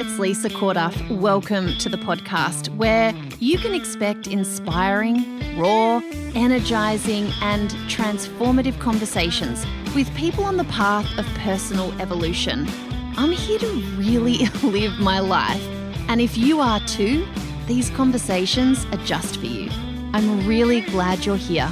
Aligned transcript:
it's 0.00 0.16
Lisa 0.16 0.48
Corduff. 0.48 0.94
Welcome 1.10 1.76
to 1.78 1.88
the 1.88 1.96
podcast 1.96 2.68
where 2.76 3.12
you 3.40 3.58
can 3.58 3.74
expect 3.74 4.28
inspiring, 4.28 5.58
raw, 5.58 6.00
energizing, 6.36 7.32
and 7.42 7.70
transformative 7.88 8.78
conversations 8.78 9.66
with 9.96 10.14
people 10.14 10.44
on 10.44 10.56
the 10.56 10.62
path 10.64 11.04
of 11.18 11.26
personal 11.38 11.92
evolution. 12.00 12.68
I'm 13.16 13.32
here 13.32 13.58
to 13.58 13.66
really 13.96 14.46
live 14.62 15.00
my 15.00 15.18
life, 15.18 15.62
and 16.08 16.20
if 16.20 16.38
you 16.38 16.60
are 16.60 16.78
too, 16.86 17.26
these 17.66 17.90
conversations 17.90 18.84
are 18.92 19.04
just 19.04 19.40
for 19.40 19.46
you. 19.46 19.68
I'm 20.12 20.46
really 20.46 20.82
glad 20.82 21.26
you're 21.26 21.36
here. 21.36 21.68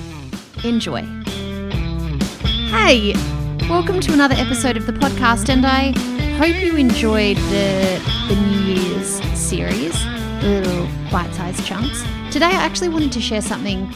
Enjoy. 0.64 1.02
Hey, 2.72 3.14
welcome 3.68 4.00
to 4.00 4.13
another 4.13 4.35
episode 4.35 4.77
of 4.77 4.86
the 4.86 4.94
podcast, 4.94 5.49
and 5.49 5.64
I 5.64 5.93
hope 6.36 6.57
you 6.57 6.77
enjoyed 6.77 7.38
the, 7.38 8.15
the 8.29 8.35
New 8.35 8.75
Year's 8.75 9.22
series, 9.39 10.04
little 10.43 10.89
bite 11.12 11.32
sized 11.35 11.64
chunks. 11.64 12.03
Today, 12.32 12.46
I 12.46 12.64
actually 12.64 12.89
wanted 12.89 13.12
to 13.12 13.21
share 13.21 13.40
something 13.40 13.89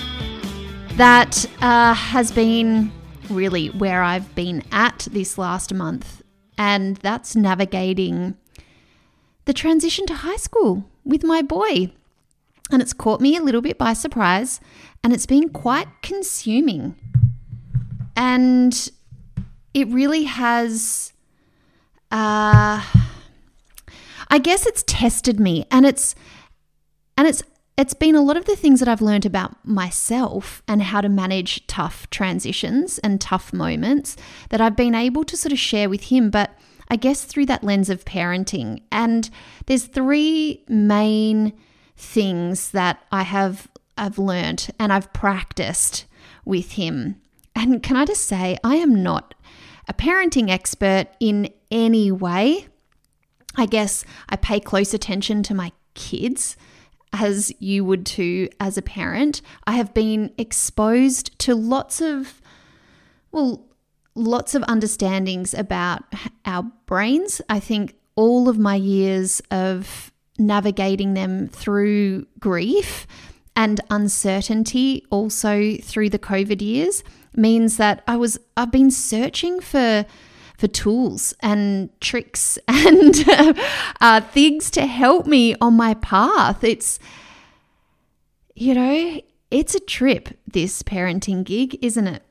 that 0.93 1.47
uh, 1.61 1.95
has 1.95 2.31
been 2.31 2.93
really 3.29 3.69
where 3.71 4.05
I've 4.05 4.33
been 4.37 4.63
at 4.71 5.09
this 5.11 5.37
last 5.37 5.75
month, 5.75 6.23
and 6.57 6.97
that's 6.99 7.35
navigating 7.35 8.37
the 9.47 9.53
transition 9.53 10.07
to 10.07 10.15
high 10.15 10.37
school 10.37 10.85
with 11.05 11.25
my 11.25 11.43
boy. 11.43 11.91
And 12.71 12.81
it's 12.81 12.93
caught 12.93 13.21
me 13.21 13.37
a 13.37 13.43
little 13.43 13.63
bit 13.63 13.79
by 13.79 13.95
surprise, 13.95 14.61
and 15.03 15.13
it's 15.13 15.27
been 15.27 15.49
quite 15.49 15.89
consuming. 16.03 16.95
And 18.15 18.91
it 19.75 19.89
really 19.89 20.23
has 20.25 21.15
uh, 22.13 22.85
I 24.31 24.39
guess 24.39 24.67
it's 24.67 24.85
tested 24.87 25.41
me 25.41 25.67
and 25.71 25.85
it's 25.85 26.15
and 27.17 27.27
it's 27.27 27.43
it's 27.77 27.95
been 27.95 28.15
a 28.15 28.23
lot 28.23 28.37
of 28.37 28.45
the 28.45 28.57
things 28.57 28.81
that 28.81 28.89
I've 28.89 29.01
learned 29.01 29.25
about 29.25 29.57
myself 29.67 30.63
and 30.69 30.83
how 30.83 31.01
to 31.01 31.09
manage 31.09 31.67
tough 31.67 32.09
transitions 32.11 32.99
and 32.99 33.21
tough 33.21 33.53
moments 33.53 34.17
that 34.51 34.61
I've 34.61 34.77
been 34.77 34.95
able 34.95 35.25
to 35.25 35.37
sort 35.37 35.53
of 35.53 35.59
share 35.59 35.89
with 35.89 36.05
him 36.05 36.31
but 36.31 36.57
I 36.89 36.97
guess 36.97 37.25
through 37.25 37.47
that 37.47 37.65
lens 37.65 37.91
of 37.91 38.05
parenting 38.05 38.83
and 38.93 39.29
there's 39.67 39.87
three 39.87 40.65
main 40.69 41.53
things 41.97 42.71
that 42.71 43.05
I 43.11 43.23
have 43.23 43.69
I've 43.99 44.19
learned 44.19 44.71
and 44.79 44.93
I've 44.93 45.13
practiced 45.13 46.07
with 46.45 46.73
him 46.73 47.21
and 47.55 47.83
can 47.83 47.97
I 47.97 48.05
just 48.05 48.27
say 48.27 48.59
I 48.63 48.77
am 48.77 49.03
not 49.03 49.35
a 49.89 49.93
parenting 49.93 50.51
expert 50.51 51.09
in 51.19 51.53
any 51.71 52.13
way. 52.13 52.69
I 53.57 53.67
guess 53.67 54.05
I 54.29 54.37
pay 54.37 54.61
close 54.61 54.95
attention 54.95 55.43
to 55.45 55.55
my 55.55 55.73
kids 55.95 56.57
as 57.13 57.53
you 57.59 57.85
would 57.85 58.07
too 58.07 58.49
as 58.61 58.79
a 58.79 58.83
parent. 58.83 59.43
I 59.67 59.73
have 59.73 59.93
been 59.93 60.33
exposed 60.39 61.37
to 61.41 61.55
lots 61.55 62.01
of, 62.01 62.41
well, 63.33 63.67
lots 64.15 64.55
of 64.55 64.63
understandings 64.65 65.55
about 65.55 66.05
our 66.45 66.65
brains. 66.87 67.41
I 67.49 67.61
think 67.61 67.97
all 68.15 68.49
of 68.49 68.59
my 68.59 68.77
years 68.77 69.41
of 69.51 70.13
navigating 70.39 71.15
them 71.15 71.49
through 71.49 72.27
grief 72.39 73.07
and 73.57 73.81
uncertainty, 73.91 75.05
also 75.11 75.77
through 75.77 76.11
the 76.11 76.19
COVID 76.19 76.63
years, 76.63 77.03
means 77.35 77.77
that 77.77 78.03
I 78.07 78.17
was 78.17 78.39
I've 78.57 78.71
been 78.71 78.91
searching 78.91 79.61
for 79.61 80.07
for 80.61 80.69
tools 80.69 81.35
and 81.41 81.89
tricks 82.01 82.59
and 82.69 83.25
uh, 84.01 84.21
things 84.21 84.71
to 84.73 84.87
help 84.87 85.27
me 85.27 85.55
on 85.61 85.75
my 85.75 85.95
path. 85.95 86.63
It's 86.63 86.99
you 88.55 88.75
know 88.75 89.21
it's 89.51 89.75
a 89.75 89.81
trip 89.81 90.29
this 90.47 90.83
parenting 90.83 91.45
gig, 91.45 91.79
isn't 91.83 92.07
it? 92.07 92.23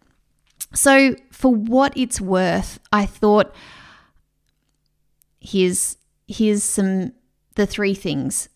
So 0.76 1.16
for 1.32 1.54
what 1.54 1.98
it's 1.98 2.22
worth, 2.22 2.80
I 2.94 3.08
thought 3.08 3.54
here's 5.40 5.98
here's 6.28 6.64
some 6.64 7.14
the 7.56 7.66
three 7.66 7.96
things 7.96 8.48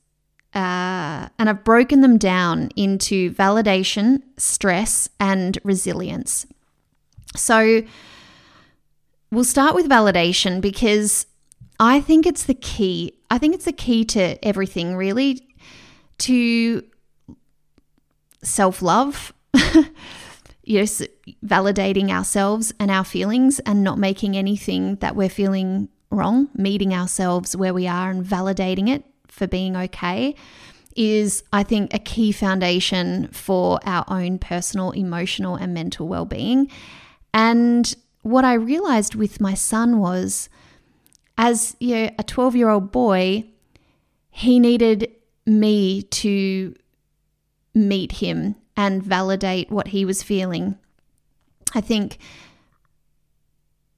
uh, 0.54 1.30
and 1.40 1.50
I've 1.50 1.64
broken 1.64 2.02
them 2.02 2.20
down 2.20 2.70
into 2.76 3.32
validation, 3.32 4.22
stress, 4.38 5.10
and 5.20 5.58
resilience. 5.64 6.46
So 7.36 7.82
we'll 9.34 9.44
start 9.44 9.76
with 9.76 9.90
validation 9.90 10.62
because 10.62 11.26
I 11.80 12.02
think 12.02 12.26
it's 12.26 12.44
the 12.44 12.54
key. 12.54 13.18
I 13.30 13.38
think 13.38 13.56
it's 13.56 13.66
the 13.66 13.74
key 13.74 14.06
to 14.06 14.44
everything, 14.46 14.96
really, 14.96 15.48
to 16.20 16.84
self 18.44 18.82
love. 18.82 19.34
yes, 20.64 21.02
validating 21.46 22.10
ourselves 22.10 22.74
and 22.80 22.92
our 22.92 23.04
feelings 23.04 23.60
and 23.60 23.84
not 23.84 23.98
making 23.98 24.38
anything 24.38 24.96
that 24.98 25.16
we're 25.16 25.30
feeling 25.30 25.90
wrong, 26.12 26.50
meeting 26.56 26.94
ourselves 26.94 27.56
where 27.56 27.74
we 27.74 27.88
are 27.88 28.12
and 28.12 28.24
validating 28.24 28.90
it 28.90 29.04
for 29.28 29.48
being 29.48 29.76
okay 29.76 30.36
is, 30.96 31.44
I 31.52 31.64
think, 31.64 31.94
a 31.94 32.00
key 32.00 32.32
foundation 32.32 33.28
for 33.30 33.80
our 33.84 34.06
own 34.08 34.38
personal, 34.38 34.92
emotional, 34.92 35.56
and 35.56 35.74
mental 35.74 36.08
well 36.08 36.26
being. 36.26 36.70
And 37.34 37.96
what 38.24 38.44
I 38.46 38.54
realized 38.54 39.16
with 39.16 39.40
my 39.40 39.54
son 39.54 40.00
was, 40.00 40.50
as 41.38 41.76
you 41.80 41.96
know, 41.96 42.10
a 42.18 42.24
12 42.24 42.56
year 42.56 42.70
old 42.70 42.92
boy, 42.92 43.46
he 44.32 44.60
needed 44.60 45.12
me 45.46 46.02
to 46.02 46.74
meet 47.76 48.14
him 48.14 48.56
and 48.76 49.04
validate 49.04 49.70
what 49.70 49.90
he 49.90 50.06
was 50.06 50.24
feeling. 50.24 50.78
I 51.76 51.82
think 51.82 52.18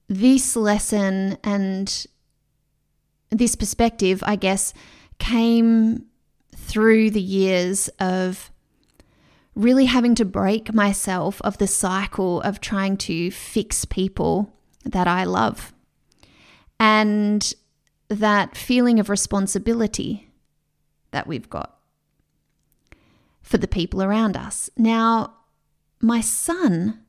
this 0.08 0.56
lesson 0.56 1.38
and 1.42 2.06
this 3.30 3.54
perspective, 3.54 4.22
I 4.26 4.36
guess, 4.36 4.72
came 5.18 6.06
through 6.54 7.10
the 7.10 7.22
years 7.22 7.88
of 8.00 8.50
really 9.56 9.86
having 9.86 10.14
to 10.14 10.24
break 10.24 10.72
myself 10.72 11.40
of 11.42 11.58
the 11.58 11.66
cycle 11.66 12.40
of 12.42 12.60
trying 12.60 12.96
to 12.98 13.30
fix 13.30 13.84
people 13.84 14.52
that 14.84 15.08
I 15.08 15.24
love. 15.24 15.72
And 16.78 17.54
that 18.08 18.56
feeling 18.56 19.00
of 19.00 19.08
responsibility 19.08 20.30
that 21.10 21.26
we've 21.26 21.48
got 21.48 21.78
for 23.42 23.56
the 23.56 23.66
people 23.66 24.02
around 24.02 24.36
us. 24.36 24.68
Now, 24.76 25.34
my 26.00 26.20
son 26.20 27.00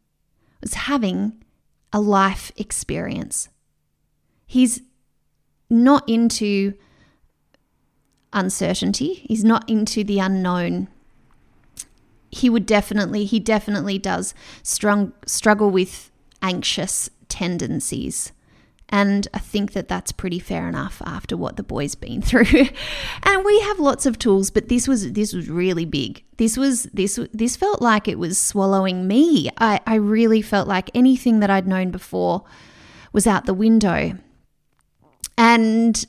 was 0.62 0.74
having 0.74 1.44
a 1.92 2.00
life 2.00 2.52
experience. 2.56 3.50
He's 4.46 4.82
not 5.70 6.08
into 6.08 6.74
uncertainty. 8.32 9.26
He's 9.28 9.44
not 9.44 9.70
into 9.70 10.04
the 10.04 10.20
unknown. 10.20 10.88
He 12.30 12.50
would 12.50 12.66
definitely, 12.66 13.26
he 13.26 13.40
definitely 13.40 13.98
does 13.98 14.34
strong, 14.64 15.14
struggle 15.26 15.70
with 15.70 16.12
anxious 16.42 17.10
tendencies. 17.30 18.32
And 18.90 19.28
I 19.34 19.40
think 19.40 19.74
that 19.74 19.90
that's 19.90 20.14
pretty 20.14 20.40
fair 20.40 20.70
enough 20.70 21.02
after 21.06 21.36
what 21.36 21.58
the 21.58 21.64
boy's 21.64 21.96
been 21.96 22.22
through. 22.24 22.70
and 23.24 23.46
we 23.46 23.60
have 23.62 23.80
lots 23.80 24.06
of 24.06 24.18
tools, 24.18 24.50
but 24.50 24.70
this 24.70 24.88
was 24.88 25.12
this 25.12 25.34
was 25.34 25.50
really 25.50 25.86
big. 25.86 26.24
This 26.38 26.58
was 26.58 26.84
this 26.94 27.20
this 27.34 27.56
felt 27.56 27.82
like 27.82 28.08
it 28.08 28.20
was 28.20 28.38
swallowing 28.38 29.08
me. 29.08 29.50
I, 29.58 29.82
I 29.86 29.96
really 29.96 30.42
felt 30.42 30.68
like 30.68 30.90
anything 30.94 31.42
that 31.42 31.50
I'd 31.50 31.68
known 31.68 31.92
before 31.92 32.44
was 33.12 33.28
out 33.28 33.46
the 33.46 33.54
window. 33.54 34.18
And 35.38 36.06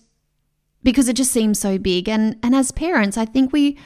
because 0.82 1.08
it 1.08 1.16
just 1.16 1.32
seems 1.32 1.58
so 1.58 1.78
big. 1.78 2.08
And 2.08 2.36
and 2.42 2.54
as 2.54 2.70
parents, 2.70 3.16
I 3.16 3.24
think 3.24 3.52
we 3.52 3.76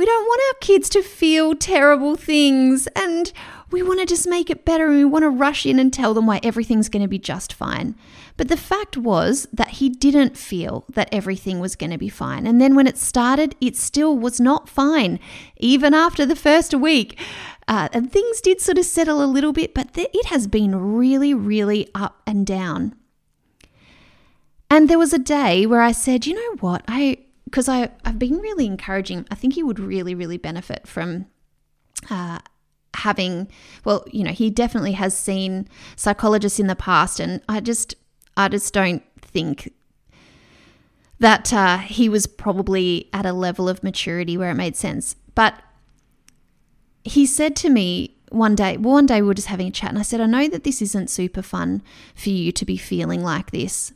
we 0.00 0.06
don't 0.06 0.24
want 0.24 0.40
our 0.48 0.58
kids 0.60 0.88
to 0.88 1.02
feel 1.02 1.54
terrible 1.54 2.16
things 2.16 2.86
and 2.96 3.34
we 3.70 3.82
want 3.82 4.00
to 4.00 4.06
just 4.06 4.26
make 4.26 4.48
it 4.48 4.64
better 4.64 4.86
and 4.86 4.96
we 4.96 5.04
want 5.04 5.24
to 5.24 5.28
rush 5.28 5.66
in 5.66 5.78
and 5.78 5.92
tell 5.92 6.14
them 6.14 6.24
why 6.24 6.40
everything's 6.42 6.88
going 6.88 7.02
to 7.02 7.06
be 7.06 7.18
just 7.18 7.52
fine. 7.52 7.94
But 8.38 8.48
the 8.48 8.56
fact 8.56 8.96
was 8.96 9.46
that 9.52 9.68
he 9.72 9.90
didn't 9.90 10.38
feel 10.38 10.86
that 10.88 11.10
everything 11.12 11.60
was 11.60 11.76
going 11.76 11.90
to 11.90 11.98
be 11.98 12.08
fine. 12.08 12.46
And 12.46 12.58
then 12.62 12.74
when 12.74 12.86
it 12.86 12.96
started, 12.96 13.54
it 13.60 13.76
still 13.76 14.16
was 14.16 14.40
not 14.40 14.70
fine, 14.70 15.20
even 15.58 15.92
after 15.92 16.24
the 16.24 16.34
first 16.34 16.72
week. 16.72 17.18
Uh, 17.68 17.90
and 17.92 18.10
things 18.10 18.40
did 18.40 18.62
sort 18.62 18.78
of 18.78 18.86
settle 18.86 19.22
a 19.22 19.26
little 19.26 19.52
bit, 19.52 19.74
but 19.74 19.92
th- 19.92 20.08
it 20.14 20.26
has 20.28 20.46
been 20.46 20.94
really, 20.96 21.34
really 21.34 21.90
up 21.94 22.22
and 22.26 22.46
down. 22.46 22.94
And 24.70 24.88
there 24.88 24.98
was 24.98 25.12
a 25.12 25.18
day 25.18 25.66
where 25.66 25.82
I 25.82 25.92
said, 25.92 26.26
you 26.26 26.32
know 26.32 26.56
what? 26.60 26.84
I 26.88 27.18
because 27.50 27.68
I've 27.68 28.18
been 28.18 28.38
really 28.38 28.66
encouraging. 28.66 29.26
I 29.30 29.34
think 29.34 29.54
he 29.54 29.62
would 29.62 29.80
really 29.80 30.14
really 30.14 30.38
benefit 30.38 30.86
from 30.86 31.26
uh, 32.08 32.38
having. 32.94 33.48
Well, 33.84 34.04
you 34.10 34.24
know, 34.24 34.32
he 34.32 34.50
definitely 34.50 34.92
has 34.92 35.16
seen 35.16 35.68
psychologists 35.96 36.60
in 36.60 36.68
the 36.68 36.76
past, 36.76 37.20
and 37.20 37.42
I 37.48 37.60
just 37.60 37.94
I 38.36 38.48
just 38.48 38.72
don't 38.72 39.02
think 39.20 39.72
that 41.18 41.52
uh, 41.52 41.78
he 41.78 42.08
was 42.08 42.26
probably 42.26 43.08
at 43.12 43.26
a 43.26 43.32
level 43.32 43.68
of 43.68 43.82
maturity 43.82 44.36
where 44.36 44.50
it 44.50 44.54
made 44.54 44.76
sense. 44.76 45.16
But 45.34 45.54
he 47.04 47.26
said 47.26 47.56
to 47.56 47.68
me 47.68 48.16
one 48.30 48.54
day, 48.54 48.76
well, 48.76 48.94
one 48.94 49.06
day 49.06 49.20
we 49.20 49.28
were 49.28 49.34
just 49.34 49.48
having 49.48 49.68
a 49.68 49.70
chat, 49.70 49.90
and 49.90 49.98
I 49.98 50.02
said, 50.02 50.20
I 50.20 50.26
know 50.26 50.48
that 50.48 50.64
this 50.64 50.80
isn't 50.80 51.10
super 51.10 51.42
fun 51.42 51.82
for 52.14 52.30
you 52.30 52.52
to 52.52 52.64
be 52.64 52.76
feeling 52.76 53.22
like 53.22 53.50
this. 53.50 53.92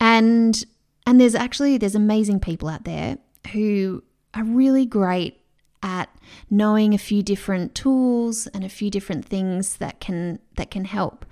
And 0.00 0.64
and 1.06 1.20
there's 1.20 1.34
actually 1.34 1.78
there's 1.78 1.94
amazing 1.94 2.40
people 2.40 2.68
out 2.68 2.84
there 2.84 3.18
who 3.52 4.02
are 4.32 4.44
really 4.44 4.86
great 4.86 5.40
at 5.82 6.08
knowing 6.50 6.94
a 6.94 6.98
few 6.98 7.22
different 7.22 7.74
tools 7.74 8.46
and 8.48 8.64
a 8.64 8.70
few 8.70 8.90
different 8.90 9.24
things 9.26 9.76
that 9.76 10.00
can 10.00 10.38
that 10.56 10.70
can 10.70 10.86
help. 10.86 11.26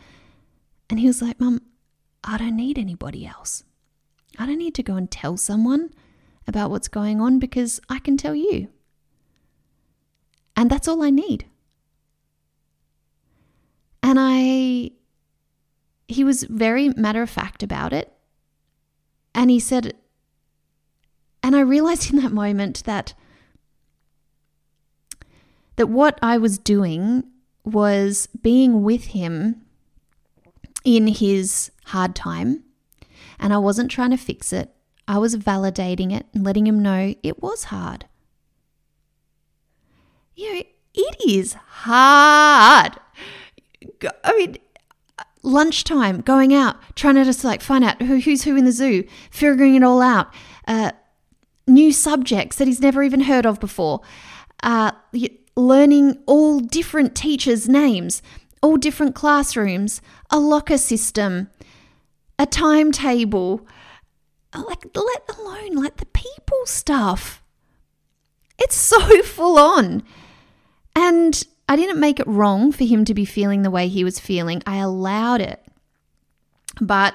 And 0.90 1.00
he 1.00 1.06
was 1.06 1.22
like, 1.22 1.40
"Mum, 1.40 1.60
I 2.22 2.36
don't 2.36 2.56
need 2.56 2.78
anybody 2.78 3.26
else. 3.26 3.64
I 4.38 4.46
don't 4.46 4.58
need 4.58 4.74
to 4.74 4.82
go 4.82 4.96
and 4.96 5.10
tell 5.10 5.36
someone 5.36 5.90
about 6.46 6.70
what's 6.70 6.88
going 6.88 7.20
on 7.20 7.38
because 7.38 7.80
I 7.88 7.98
can 7.98 8.16
tell 8.16 8.34
you. 8.34 8.68
And 10.54 10.70
that's 10.70 10.86
all 10.86 11.02
I 11.02 11.10
need." 11.10 11.46
And 14.02 14.18
I 14.20 14.90
he 16.08 16.24
was 16.24 16.44
very 16.44 16.90
matter 16.90 17.22
of 17.22 17.30
fact 17.30 17.62
about 17.62 17.94
it. 17.94 18.12
And 19.34 19.50
he 19.50 19.60
said, 19.60 19.94
and 21.42 21.56
I 21.56 21.60
realized 21.60 22.10
in 22.12 22.20
that 22.20 22.32
moment 22.32 22.84
that 22.84 23.14
that 25.76 25.88
what 25.88 26.18
I 26.22 26.36
was 26.36 26.58
doing 26.58 27.24
was 27.64 28.28
being 28.42 28.82
with 28.82 29.04
him 29.04 29.62
in 30.84 31.06
his 31.06 31.70
hard 31.86 32.14
time, 32.14 32.64
and 33.38 33.52
I 33.52 33.58
wasn't 33.58 33.90
trying 33.90 34.10
to 34.10 34.16
fix 34.16 34.52
it. 34.52 34.70
I 35.08 35.18
was 35.18 35.36
validating 35.36 36.12
it 36.12 36.26
and 36.34 36.44
letting 36.44 36.66
him 36.66 36.80
know 36.80 37.14
it 37.22 37.42
was 37.42 37.64
hard. 37.64 38.06
You 40.36 40.54
know, 40.54 40.62
it 40.94 41.16
is 41.26 41.54
hard. 41.54 42.98
I 44.24 44.36
mean, 44.36 44.56
lunchtime, 45.42 46.20
going 46.20 46.54
out, 46.54 46.76
trying 46.94 47.16
to 47.16 47.24
just 47.24 47.44
like 47.44 47.60
find 47.60 47.84
out 47.84 48.00
who, 48.02 48.20
who's 48.20 48.44
who 48.44 48.56
in 48.56 48.64
the 48.64 48.72
zoo, 48.72 49.04
figuring 49.30 49.74
it 49.74 49.82
all 49.82 50.00
out, 50.00 50.32
uh, 50.66 50.92
new 51.66 51.92
subjects 51.92 52.56
that 52.56 52.66
he's 52.66 52.80
never 52.80 53.02
even 53.02 53.22
heard 53.22 53.46
of 53.46 53.60
before, 53.60 54.00
uh, 54.62 54.92
learning 55.56 56.18
all 56.26 56.60
different 56.60 57.14
teachers' 57.14 57.68
names, 57.68 58.22
all 58.62 58.76
different 58.76 59.14
classrooms, 59.14 60.00
a 60.30 60.38
locker 60.38 60.78
system, 60.78 61.50
a 62.38 62.46
timetable, 62.46 63.66
like 64.54 64.84
let 64.94 65.38
alone 65.38 65.74
like 65.74 65.96
the 65.96 66.06
people 66.06 66.64
stuff. 66.64 67.42
It's 68.58 68.76
so 68.76 69.22
full 69.22 69.58
on. 69.58 70.02
And 70.94 71.42
I 71.72 71.76
didn't 71.76 72.00
make 72.00 72.20
it 72.20 72.26
wrong 72.26 72.70
for 72.70 72.84
him 72.84 73.06
to 73.06 73.14
be 73.14 73.24
feeling 73.24 73.62
the 73.62 73.70
way 73.70 73.88
he 73.88 74.04
was 74.04 74.20
feeling. 74.20 74.62
I 74.66 74.76
allowed 74.76 75.40
it. 75.40 75.64
But 76.82 77.14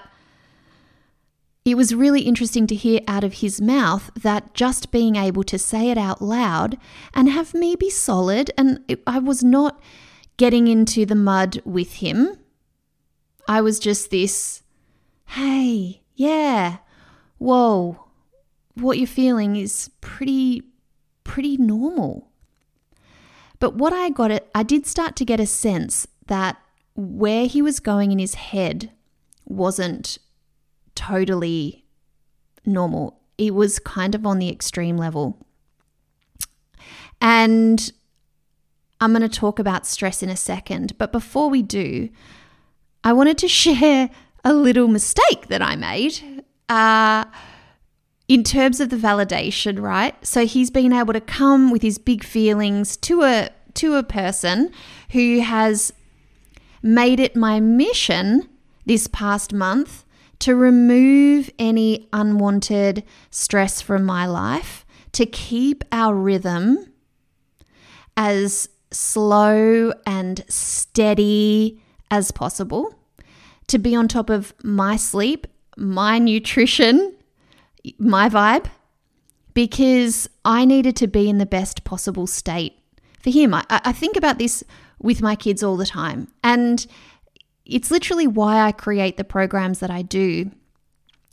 it 1.63 1.77
was 1.77 1.93
really 1.93 2.21
interesting 2.21 2.65
to 2.65 2.73
hear 2.73 3.01
out 3.07 3.23
of 3.23 3.33
his 3.33 3.61
mouth 3.61 4.09
that 4.19 4.55
just 4.55 4.91
being 4.91 5.15
able 5.15 5.43
to 5.43 5.59
say 5.59 5.91
it 5.91 5.97
out 5.99 6.23
loud 6.23 6.79
and 7.13 7.29
have 7.29 7.53
me 7.53 7.75
be 7.75 7.91
solid, 7.91 8.49
and 8.57 8.83
it, 8.87 9.03
I 9.05 9.19
was 9.19 9.43
not 9.43 9.79
getting 10.37 10.67
into 10.67 11.05
the 11.05 11.13
mud 11.13 11.61
with 11.63 11.97
him. 11.97 12.39
I 13.47 13.61
was 13.61 13.77
just 13.77 14.09
this, 14.09 14.63
hey, 15.27 16.01
yeah, 16.15 16.77
whoa, 17.37 18.07
what 18.73 18.97
you're 18.97 19.05
feeling 19.05 19.55
is 19.55 19.91
pretty, 20.01 20.63
pretty 21.23 21.57
normal. 21.57 22.26
But 23.59 23.75
what 23.75 23.93
I 23.93 24.09
got 24.09 24.31
it, 24.31 24.49
I 24.53 24.63
did 24.63 24.85
start 24.85 25.15
to 25.17 25.25
get 25.25 25.39
a 25.39 25.45
sense 25.45 26.07
that 26.27 26.57
where 26.95 27.45
he 27.45 27.61
was 27.61 27.79
going 27.79 28.11
in 28.11 28.19
his 28.19 28.35
head 28.35 28.91
wasn't 29.45 30.17
totally 30.95 31.85
normal. 32.65 33.19
It 33.37 33.53
was 33.53 33.79
kind 33.79 34.15
of 34.15 34.25
on 34.25 34.39
the 34.39 34.49
extreme 34.49 34.97
level. 34.97 35.45
And 37.21 37.91
I'm 38.99 39.11
going 39.11 39.27
to 39.27 39.29
talk 39.29 39.59
about 39.59 39.85
stress 39.85 40.21
in 40.21 40.29
a 40.29 40.37
second. 40.37 40.97
But 40.97 41.11
before 41.11 41.49
we 41.49 41.61
do, 41.61 42.09
I 43.03 43.13
wanted 43.13 43.37
to 43.39 43.47
share 43.63 44.09
a 44.43 44.53
little 44.53 44.87
mistake 44.87 45.47
that 45.47 45.61
I 45.61 45.75
made. 45.75 46.43
Uh, 46.69 47.25
in 48.27 48.43
terms 48.43 48.79
of 48.79 48.89
the 48.89 48.97
validation, 48.97 49.81
right? 49.81 50.13
So 50.25 50.45
he's 50.45 50.69
been 50.69 50.93
able 50.93 51.13
to 51.13 51.21
come 51.21 51.71
with 51.71 51.81
his 51.81 51.97
big 51.97 52.23
feelings 52.23 52.97
to 52.97 53.23
a 53.23 53.49
to 53.75 53.95
a 53.95 54.03
person 54.03 54.71
who 55.11 55.39
has 55.39 55.93
made 56.81 57.19
it 57.19 57.35
my 57.35 57.59
mission 57.59 58.49
this 58.85 59.07
past 59.07 59.53
month 59.53 60.03
to 60.39 60.55
remove 60.55 61.49
any 61.59 62.07
unwanted 62.13 63.03
stress 63.29 63.81
from 63.81 64.03
my 64.03 64.25
life, 64.25 64.85
to 65.11 65.25
keep 65.25 65.83
our 65.91 66.15
rhythm 66.15 66.91
as 68.15 68.69
slow 68.91 69.91
and 70.05 70.43
steady 70.47 71.81
as 72.09 72.31
possible, 72.31 72.95
to 73.67 73.77
be 73.77 73.95
on 73.95 74.07
top 74.07 74.29
of 74.29 74.53
my 74.63 74.95
sleep, 74.95 75.47
my 75.75 76.17
nutrition, 76.19 77.16
my 77.97 78.29
vibe 78.29 78.67
because 79.53 80.29
I 80.45 80.65
needed 80.65 80.95
to 80.97 81.07
be 81.07 81.29
in 81.29 81.39
the 81.39 81.45
best 81.45 81.83
possible 81.83 82.27
state 82.27 82.73
for 83.19 83.31
him. 83.31 83.53
I, 83.53 83.65
I 83.69 83.91
think 83.91 84.15
about 84.15 84.37
this 84.37 84.63
with 84.99 85.21
my 85.21 85.35
kids 85.35 85.63
all 85.63 85.77
the 85.77 85.85
time. 85.85 86.27
And 86.43 86.85
it's 87.65 87.91
literally 87.91 88.27
why 88.27 88.61
I 88.61 88.71
create 88.71 89.17
the 89.17 89.23
programs 89.23 89.79
that 89.79 89.89
I 89.89 90.01
do. 90.01 90.51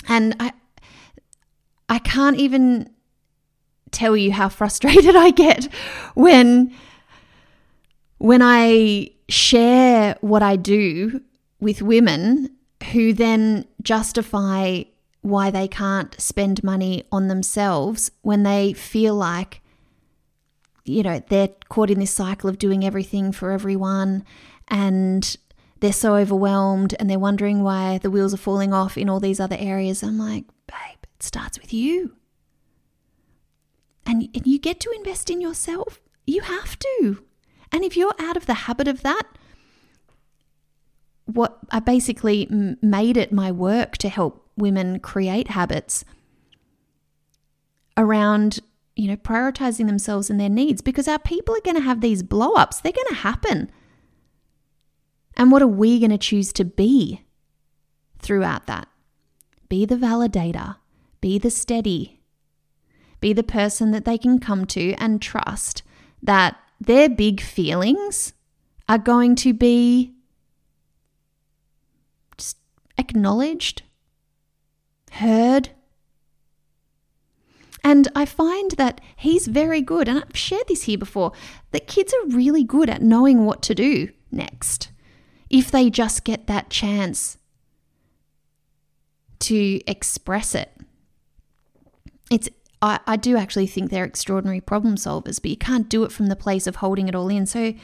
And 0.08 0.36
I 0.40 0.52
I 1.88 1.98
can't 1.98 2.36
even 2.38 2.90
tell 3.90 4.16
you 4.16 4.32
how 4.32 4.48
frustrated 4.60 5.16
I 5.16 5.30
get 5.30 5.68
when 6.14 6.74
when 8.18 8.42
I 8.42 9.10
share 9.28 10.16
what 10.20 10.42
I 10.42 10.56
do 10.56 11.20
with 11.60 11.82
women 11.82 12.50
who 12.92 13.12
then 13.12 13.66
justify 13.82 14.82
why 15.24 15.50
they 15.50 15.66
can't 15.66 16.14
spend 16.20 16.62
money 16.62 17.02
on 17.10 17.28
themselves 17.28 18.10
when 18.20 18.42
they 18.42 18.74
feel 18.74 19.14
like, 19.14 19.62
you 20.84 21.02
know, 21.02 21.22
they're 21.30 21.48
caught 21.70 21.88
in 21.88 21.98
this 21.98 22.10
cycle 22.10 22.50
of 22.50 22.58
doing 22.58 22.84
everything 22.84 23.32
for 23.32 23.50
everyone 23.50 24.22
and 24.68 25.36
they're 25.80 25.94
so 25.94 26.16
overwhelmed 26.16 26.94
and 27.00 27.08
they're 27.08 27.18
wondering 27.18 27.62
why 27.62 27.96
the 27.96 28.10
wheels 28.10 28.34
are 28.34 28.38
falling 28.38 28.74
off 28.74 28.98
in 28.98 29.08
all 29.08 29.18
these 29.18 29.40
other 29.40 29.56
areas. 29.58 30.02
I'm 30.02 30.18
like, 30.18 30.44
babe, 30.66 30.98
it 31.14 31.22
starts 31.22 31.58
with 31.58 31.72
you. 31.72 32.16
And, 34.04 34.28
and 34.34 34.46
you 34.46 34.58
get 34.58 34.78
to 34.80 34.90
invest 34.90 35.30
in 35.30 35.40
yourself. 35.40 36.02
You 36.26 36.42
have 36.42 36.78
to. 36.78 37.24
And 37.72 37.82
if 37.82 37.96
you're 37.96 38.14
out 38.18 38.36
of 38.36 38.44
the 38.44 38.52
habit 38.52 38.88
of 38.88 39.00
that, 39.02 39.22
what 41.24 41.60
I 41.70 41.80
basically 41.80 42.46
made 42.82 43.16
it 43.16 43.32
my 43.32 43.50
work 43.50 43.96
to 43.98 44.10
help 44.10 44.43
women 44.56 45.00
create 45.00 45.48
habits 45.48 46.04
around 47.96 48.60
you 48.96 49.08
know 49.08 49.16
prioritizing 49.16 49.86
themselves 49.86 50.30
and 50.30 50.40
their 50.40 50.48
needs 50.48 50.82
because 50.82 51.08
our 51.08 51.18
people 51.18 51.54
are 51.54 51.60
going 51.60 51.76
to 51.76 51.82
have 51.82 52.00
these 52.00 52.22
blow 52.22 52.52
ups 52.54 52.80
they're 52.80 52.92
going 52.92 53.06
to 53.08 53.14
happen. 53.14 53.70
And 55.36 55.50
what 55.50 55.62
are 55.62 55.66
we 55.66 55.98
going 55.98 56.10
to 56.10 56.18
choose 56.18 56.52
to 56.52 56.64
be 56.64 57.22
throughout 58.20 58.66
that? 58.66 58.88
Be 59.68 59.84
the 59.84 59.96
validator. 59.96 60.76
Be 61.20 61.38
the 61.38 61.50
steady. 61.50 62.20
Be 63.20 63.32
the 63.32 63.42
person 63.42 63.90
that 63.90 64.04
they 64.04 64.18
can 64.18 64.38
come 64.38 64.64
to 64.66 64.92
and 64.94 65.20
trust 65.20 65.82
that 66.22 66.56
their 66.80 67.08
big 67.08 67.40
feelings 67.40 68.34
are 68.88 68.98
going 68.98 69.34
to 69.36 69.52
be 69.52 70.14
just 72.36 72.58
acknowledged 72.98 73.82
heard. 75.14 75.70
And 77.82 78.08
I 78.14 78.24
find 78.24 78.70
that 78.72 79.00
he's 79.16 79.46
very 79.46 79.82
good, 79.82 80.08
and 80.08 80.18
I've 80.18 80.36
shared 80.36 80.68
this 80.68 80.84
here 80.84 80.96
before, 80.96 81.32
that 81.72 81.86
kids 81.86 82.14
are 82.14 82.28
really 82.28 82.64
good 82.64 82.88
at 82.88 83.02
knowing 83.02 83.44
what 83.44 83.60
to 83.62 83.74
do 83.74 84.08
next 84.30 84.90
if 85.50 85.70
they 85.70 85.90
just 85.90 86.24
get 86.24 86.46
that 86.46 86.70
chance 86.70 87.36
to 89.40 89.80
express 89.86 90.54
it. 90.54 90.70
It's 92.30 92.48
I, 92.80 93.00
I 93.06 93.16
do 93.16 93.36
actually 93.36 93.66
think 93.66 93.90
they're 93.90 94.04
extraordinary 94.04 94.60
problem 94.60 94.96
solvers, 94.96 95.40
but 95.40 95.50
you 95.50 95.56
can't 95.56 95.88
do 95.88 96.04
it 96.04 96.12
from 96.12 96.26
the 96.26 96.36
place 96.36 96.66
of 96.66 96.76
holding 96.76 97.08
it 97.08 97.14
all 97.14 97.28
in. 97.28 97.46
So 97.46 97.74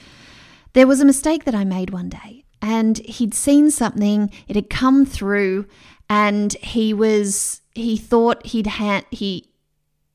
there 0.72 0.86
was 0.86 1.00
a 1.00 1.04
mistake 1.04 1.44
that 1.44 1.54
I 1.54 1.64
made 1.64 1.90
one 1.90 2.08
day, 2.08 2.44
and 2.62 2.98
he'd 2.98 3.34
seen 3.34 3.70
something, 3.70 4.30
it 4.48 4.56
had 4.56 4.70
come 4.70 5.04
through, 5.04 5.66
and 6.10 6.52
he 6.54 6.92
was 6.92 7.62
he 7.74 7.96
thought 7.96 8.44
he'd 8.44 8.66
hand 8.66 9.06
he 9.10 9.50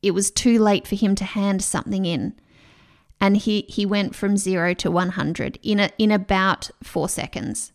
it 0.06 0.14
was 0.14 0.30
too 0.30 0.60
late 0.60 0.88
for 0.88 0.94
him 0.94 1.16
to 1.16 1.26
hand 1.26 1.64
something 1.64 2.06
in. 2.06 2.36
And 3.20 3.38
he, 3.38 3.66
he 3.68 3.88
went 3.88 4.14
from 4.14 4.38
zero 4.38 4.76
to 4.76 4.92
100 4.92 5.58
in, 5.64 5.80
a, 5.80 5.90
in 5.98 6.12
about 6.12 6.70
four 6.84 7.10
seconds. 7.10 7.72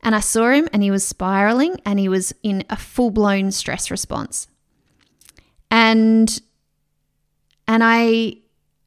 And 0.00 0.14
I 0.14 0.20
saw 0.20 0.50
him 0.50 0.68
and 0.72 0.80
he 0.80 0.92
was 0.92 1.04
spiraling 1.04 1.80
and 1.84 1.98
he 1.98 2.08
was 2.08 2.32
in 2.44 2.62
a 2.70 2.76
full 2.76 3.10
blown 3.10 3.50
stress 3.50 3.90
response. 3.90 4.46
And 5.72 6.40
and 7.66 7.82
I 7.84 8.36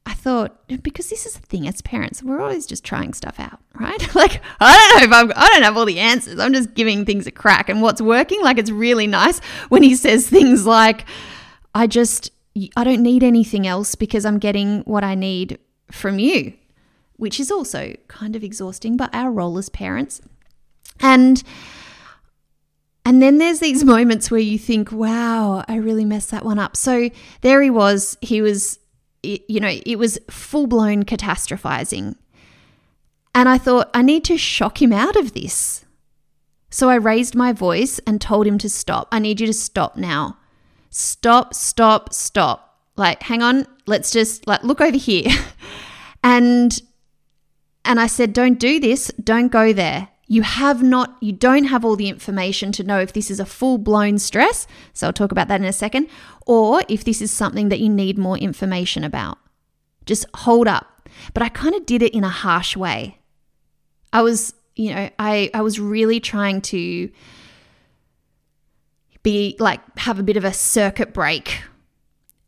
I 0.04 0.14
thought 0.14 0.56
because 0.82 1.10
this 1.10 1.26
is 1.26 1.34
the 1.34 1.46
thing 1.46 1.68
as 1.68 1.80
parents, 1.80 2.22
we're 2.22 2.40
always 2.40 2.66
just 2.66 2.84
trying 2.84 3.14
stuff 3.14 3.38
out, 3.38 3.60
right? 3.74 4.14
like 4.14 4.40
I 4.60 4.98
don't 5.00 5.10
know 5.10 5.16
if 5.16 5.24
I'm 5.24 5.32
I 5.36 5.48
don't 5.48 5.62
have 5.62 5.76
all 5.76 5.84
the 5.84 6.00
answers. 6.00 6.38
I'm 6.38 6.52
just 6.52 6.74
giving 6.74 7.04
things 7.04 7.26
a 7.26 7.30
crack 7.30 7.68
and 7.68 7.82
what's 7.82 8.02
working. 8.02 8.42
Like 8.42 8.58
it's 8.58 8.70
really 8.70 9.06
nice 9.06 9.38
when 9.68 9.82
he 9.82 9.94
says 9.94 10.28
things 10.28 10.66
like 10.66 11.04
I 11.74 11.86
just 11.86 12.30
I 12.76 12.84
don't 12.84 13.02
need 13.02 13.22
anything 13.22 13.66
else 13.66 13.94
because 13.94 14.26
I'm 14.26 14.38
getting 14.38 14.80
what 14.80 15.04
I 15.04 15.14
need 15.14 15.58
from 15.90 16.18
you, 16.18 16.54
which 17.16 17.38
is 17.38 17.50
also 17.50 17.94
kind 18.08 18.34
of 18.34 18.42
exhausting, 18.42 18.96
but 18.96 19.14
our 19.14 19.30
role 19.30 19.56
as 19.58 19.68
parents. 19.68 20.20
And 21.00 21.42
and 23.04 23.20
then 23.20 23.38
there's 23.38 23.58
these 23.58 23.84
moments 23.84 24.30
where 24.30 24.40
you 24.40 24.58
think, 24.58 24.92
wow, 24.92 25.64
I 25.66 25.76
really 25.76 26.04
messed 26.04 26.30
that 26.30 26.44
one 26.44 26.58
up. 26.58 26.76
So 26.76 27.10
there 27.40 27.60
he 27.60 27.70
was. 27.70 28.16
He 28.20 28.40
was, 28.40 28.78
you 29.22 29.60
know, 29.60 29.72
it 29.86 29.96
was 29.96 30.18
full 30.30 30.66
blown 30.66 31.04
catastrophizing. 31.04 32.16
And 33.34 33.48
I 33.48 33.58
thought, 33.58 33.90
I 33.94 34.02
need 34.02 34.24
to 34.24 34.36
shock 34.36 34.82
him 34.82 34.92
out 34.92 35.16
of 35.16 35.32
this. 35.32 35.84
So 36.70 36.88
I 36.88 36.96
raised 36.96 37.34
my 37.34 37.52
voice 37.52 37.98
and 38.00 38.20
told 38.20 38.46
him 38.46 38.58
to 38.58 38.68
stop. 38.68 39.08
I 39.12 39.18
need 39.18 39.40
you 39.40 39.46
to 39.46 39.52
stop 39.52 39.96
now. 39.96 40.38
Stop, 40.90 41.54
stop, 41.54 42.12
stop. 42.12 42.80
Like, 42.96 43.22
hang 43.22 43.42
on, 43.42 43.66
let's 43.86 44.10
just 44.10 44.46
like 44.46 44.62
look 44.62 44.80
over 44.80 44.96
here. 44.96 45.30
and 46.24 46.80
and 47.84 47.98
I 47.98 48.06
said, 48.06 48.32
don't 48.32 48.58
do 48.58 48.78
this, 48.78 49.10
don't 49.22 49.48
go 49.48 49.72
there 49.72 50.08
you 50.32 50.40
have 50.40 50.82
not, 50.82 51.14
you 51.20 51.30
don't 51.30 51.64
have 51.64 51.84
all 51.84 51.94
the 51.94 52.08
information 52.08 52.72
to 52.72 52.82
know 52.82 52.98
if 52.98 53.12
this 53.12 53.30
is 53.30 53.38
a 53.38 53.44
full 53.44 53.76
blown 53.76 54.18
stress. 54.18 54.66
So 54.94 55.06
I'll 55.06 55.12
talk 55.12 55.30
about 55.30 55.48
that 55.48 55.60
in 55.60 55.66
a 55.66 55.74
second, 55.74 56.08
or 56.46 56.80
if 56.88 57.04
this 57.04 57.20
is 57.20 57.30
something 57.30 57.68
that 57.68 57.80
you 57.80 57.90
need 57.90 58.16
more 58.16 58.38
information 58.38 59.04
about. 59.04 59.36
Just 60.06 60.24
hold 60.32 60.68
up. 60.68 61.06
But 61.34 61.42
I 61.42 61.50
kind 61.50 61.74
of 61.74 61.84
did 61.84 62.00
it 62.00 62.14
in 62.14 62.24
a 62.24 62.30
harsh 62.30 62.78
way. 62.78 63.18
I 64.10 64.22
was, 64.22 64.54
you 64.74 64.94
know, 64.94 65.10
I, 65.18 65.50
I 65.52 65.60
was 65.60 65.78
really 65.78 66.18
trying 66.18 66.62
to 66.62 67.10
be 69.22 69.54
like, 69.58 69.80
have 69.98 70.18
a 70.18 70.22
bit 70.22 70.38
of 70.38 70.46
a 70.46 70.54
circuit 70.54 71.12
break 71.12 71.60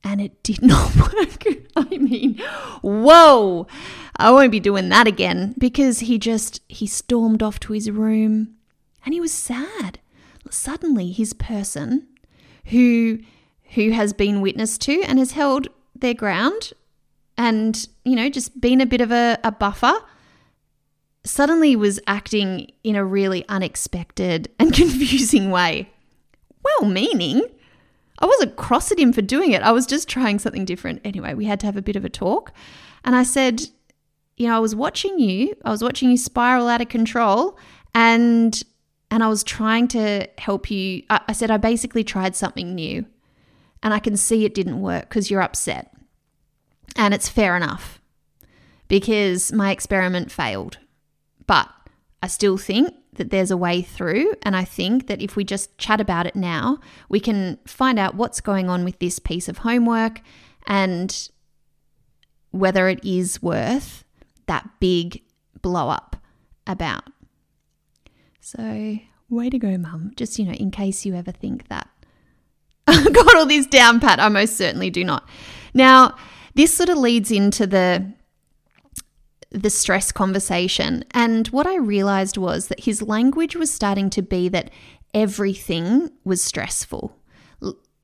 and 0.02 0.22
it 0.22 0.42
did 0.42 0.62
not 0.66 0.96
work. 0.96 1.44
I 1.76 1.98
mean, 1.98 2.38
whoa, 2.80 3.66
I 4.16 4.30
won't 4.30 4.52
be 4.52 4.60
doing 4.60 4.88
that 4.90 5.06
again 5.06 5.54
because 5.58 6.00
he 6.00 6.18
just 6.18 6.60
he 6.68 6.86
stormed 6.86 7.42
off 7.42 7.58
to 7.60 7.72
his 7.72 7.90
room 7.90 8.54
and 9.04 9.12
he 9.12 9.20
was 9.20 9.32
sad. 9.32 9.98
Suddenly 10.50 11.10
his 11.10 11.32
person 11.32 12.06
who 12.66 13.18
who 13.74 13.90
has 13.90 14.12
been 14.12 14.40
witness 14.40 14.78
to 14.78 15.02
and 15.02 15.18
has 15.18 15.32
held 15.32 15.68
their 15.94 16.14
ground 16.14 16.72
and, 17.36 17.88
you 18.04 18.14
know, 18.14 18.28
just 18.28 18.60
been 18.60 18.80
a 18.80 18.86
bit 18.86 19.00
of 19.00 19.10
a, 19.10 19.38
a 19.42 19.50
buffer, 19.50 19.94
suddenly 21.24 21.74
was 21.74 21.98
acting 22.06 22.70
in 22.84 22.94
a 22.94 23.04
really 23.04 23.44
unexpected 23.48 24.48
and 24.60 24.72
confusing 24.74 25.50
way. 25.50 25.90
Well 26.62 26.88
meaning 26.88 27.42
I 28.18 28.26
wasn't 28.26 28.56
cross 28.56 28.92
at 28.92 28.98
him 28.98 29.12
for 29.12 29.22
doing 29.22 29.52
it. 29.52 29.62
I 29.62 29.72
was 29.72 29.86
just 29.86 30.08
trying 30.08 30.38
something 30.38 30.64
different. 30.64 31.00
Anyway, 31.04 31.34
we 31.34 31.46
had 31.46 31.60
to 31.60 31.66
have 31.66 31.76
a 31.76 31.82
bit 31.82 31.96
of 31.96 32.04
a 32.04 32.08
talk. 32.08 32.52
And 33.04 33.16
I 33.16 33.22
said, 33.22 33.62
you 34.36 34.48
know, 34.48 34.56
I 34.56 34.60
was 34.60 34.74
watching 34.74 35.18
you. 35.18 35.54
I 35.64 35.70
was 35.70 35.82
watching 35.82 36.10
you 36.10 36.16
spiral 36.16 36.68
out 36.68 36.80
of 36.80 36.88
control 36.88 37.58
and 37.94 38.62
and 39.10 39.22
I 39.22 39.28
was 39.28 39.44
trying 39.44 39.86
to 39.88 40.28
help 40.38 40.70
you. 40.70 41.04
I, 41.08 41.20
I 41.28 41.32
said 41.32 41.50
I 41.50 41.56
basically 41.56 42.02
tried 42.02 42.34
something 42.34 42.74
new. 42.74 43.06
And 43.82 43.92
I 43.92 43.98
can 43.98 44.16
see 44.16 44.44
it 44.44 44.54
didn't 44.54 44.80
work 44.80 45.08
because 45.08 45.30
you're 45.30 45.42
upset. 45.42 45.94
And 46.96 47.12
it's 47.12 47.28
fair 47.28 47.54
enough 47.54 48.00
because 48.88 49.52
my 49.52 49.70
experiment 49.70 50.32
failed. 50.32 50.78
But 51.46 51.68
I 52.22 52.28
still 52.28 52.56
think 52.56 52.94
that 53.12 53.30
there's 53.30 53.50
a 53.50 53.56
way 53.56 53.82
through. 53.82 54.34
And 54.42 54.56
I 54.56 54.64
think 54.64 55.06
that 55.08 55.20
if 55.20 55.36
we 55.36 55.44
just 55.44 55.76
chat 55.76 56.00
about 56.00 56.26
it 56.26 56.34
now, 56.34 56.78
we 57.10 57.20
can 57.20 57.58
find 57.66 57.98
out 57.98 58.14
what's 58.14 58.40
going 58.40 58.70
on 58.70 58.84
with 58.84 58.98
this 58.98 59.18
piece 59.18 59.48
of 59.48 59.58
homework 59.58 60.22
and 60.66 61.28
whether 62.50 62.88
it 62.88 63.04
is 63.04 63.42
worth 63.42 64.03
that 64.46 64.68
big 64.80 65.22
blow 65.62 65.88
up 65.88 66.16
about. 66.66 67.04
So, 68.40 68.98
way 69.28 69.50
to 69.50 69.58
go, 69.58 69.76
mum. 69.78 70.12
Just, 70.16 70.38
you 70.38 70.44
know, 70.44 70.52
in 70.52 70.70
case 70.70 71.06
you 71.06 71.14
ever 71.14 71.32
think 71.32 71.68
that 71.68 71.88
I've 72.86 73.12
got 73.12 73.36
all 73.36 73.46
this 73.46 73.66
down 73.66 74.00
pat, 74.00 74.20
I 74.20 74.28
most 74.28 74.56
certainly 74.56 74.90
do 74.90 75.04
not. 75.04 75.28
Now, 75.72 76.16
this 76.54 76.72
sort 76.72 76.88
of 76.88 76.98
leads 76.98 77.30
into 77.30 77.66
the 77.66 78.12
the 79.50 79.70
stress 79.70 80.10
conversation. 80.10 81.04
And 81.12 81.46
what 81.48 81.66
I 81.66 81.76
realized 81.76 82.36
was 82.36 82.66
that 82.66 82.80
his 82.80 83.00
language 83.00 83.54
was 83.54 83.72
starting 83.72 84.10
to 84.10 84.20
be 84.20 84.48
that 84.48 84.70
everything 85.14 86.10
was 86.24 86.42
stressful. 86.42 87.16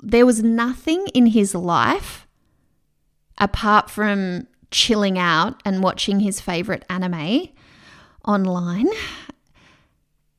There 0.00 0.24
was 0.24 0.44
nothing 0.44 1.08
in 1.12 1.26
his 1.26 1.54
life 1.54 2.28
apart 3.36 3.90
from 3.90 4.46
chilling 4.70 5.18
out 5.18 5.60
and 5.64 5.82
watching 5.82 6.20
his 6.20 6.40
favorite 6.40 6.84
anime 6.88 7.48
online 8.24 8.88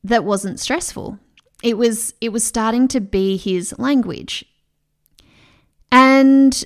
that 0.04 0.24
wasn't 0.24 0.60
stressful. 0.60 1.20
It 1.64 1.78
was 1.78 2.14
it 2.22 2.30
was 2.30 2.44
starting 2.44 2.88
to 2.90 3.00
be 3.00 3.38
his 3.38 3.78
language. 3.78 4.46
And 5.92 6.64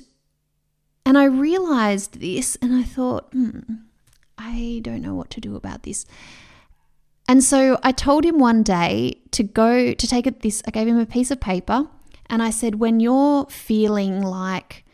and 1.04 1.18
I 1.18 1.24
realized 1.24 2.20
this 2.20 2.56
and 2.62 2.74
I 2.74 2.82
thought, 2.82 3.32
hmm, 3.32 3.60
I 4.38 4.80
don't 4.82 5.02
know 5.02 5.14
what 5.14 5.30
to 5.30 5.40
do 5.40 5.56
about 5.56 5.82
this. 5.82 6.06
And 7.28 7.42
so 7.42 7.78
I 7.82 7.92
told 7.92 8.24
him 8.24 8.38
one 8.38 8.62
day 8.62 9.20
to 9.32 9.42
go 9.42 9.92
to 9.92 10.06
take 10.06 10.40
this 10.40 10.62
I 10.66 10.70
gave 10.70 10.86
him 10.86 10.98
a 10.98 11.06
piece 11.06 11.30
of 11.30 11.40
paper 11.40 11.88
and 12.28 12.42
I 12.42 12.50
said 12.50 12.76
when 12.76 13.00
you're 13.00 13.46
feeling 13.46 14.22
like 14.22 14.85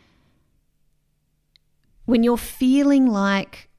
when 2.05 2.23
you're 2.23 2.37
feeling 2.37 3.07
like 3.07 3.69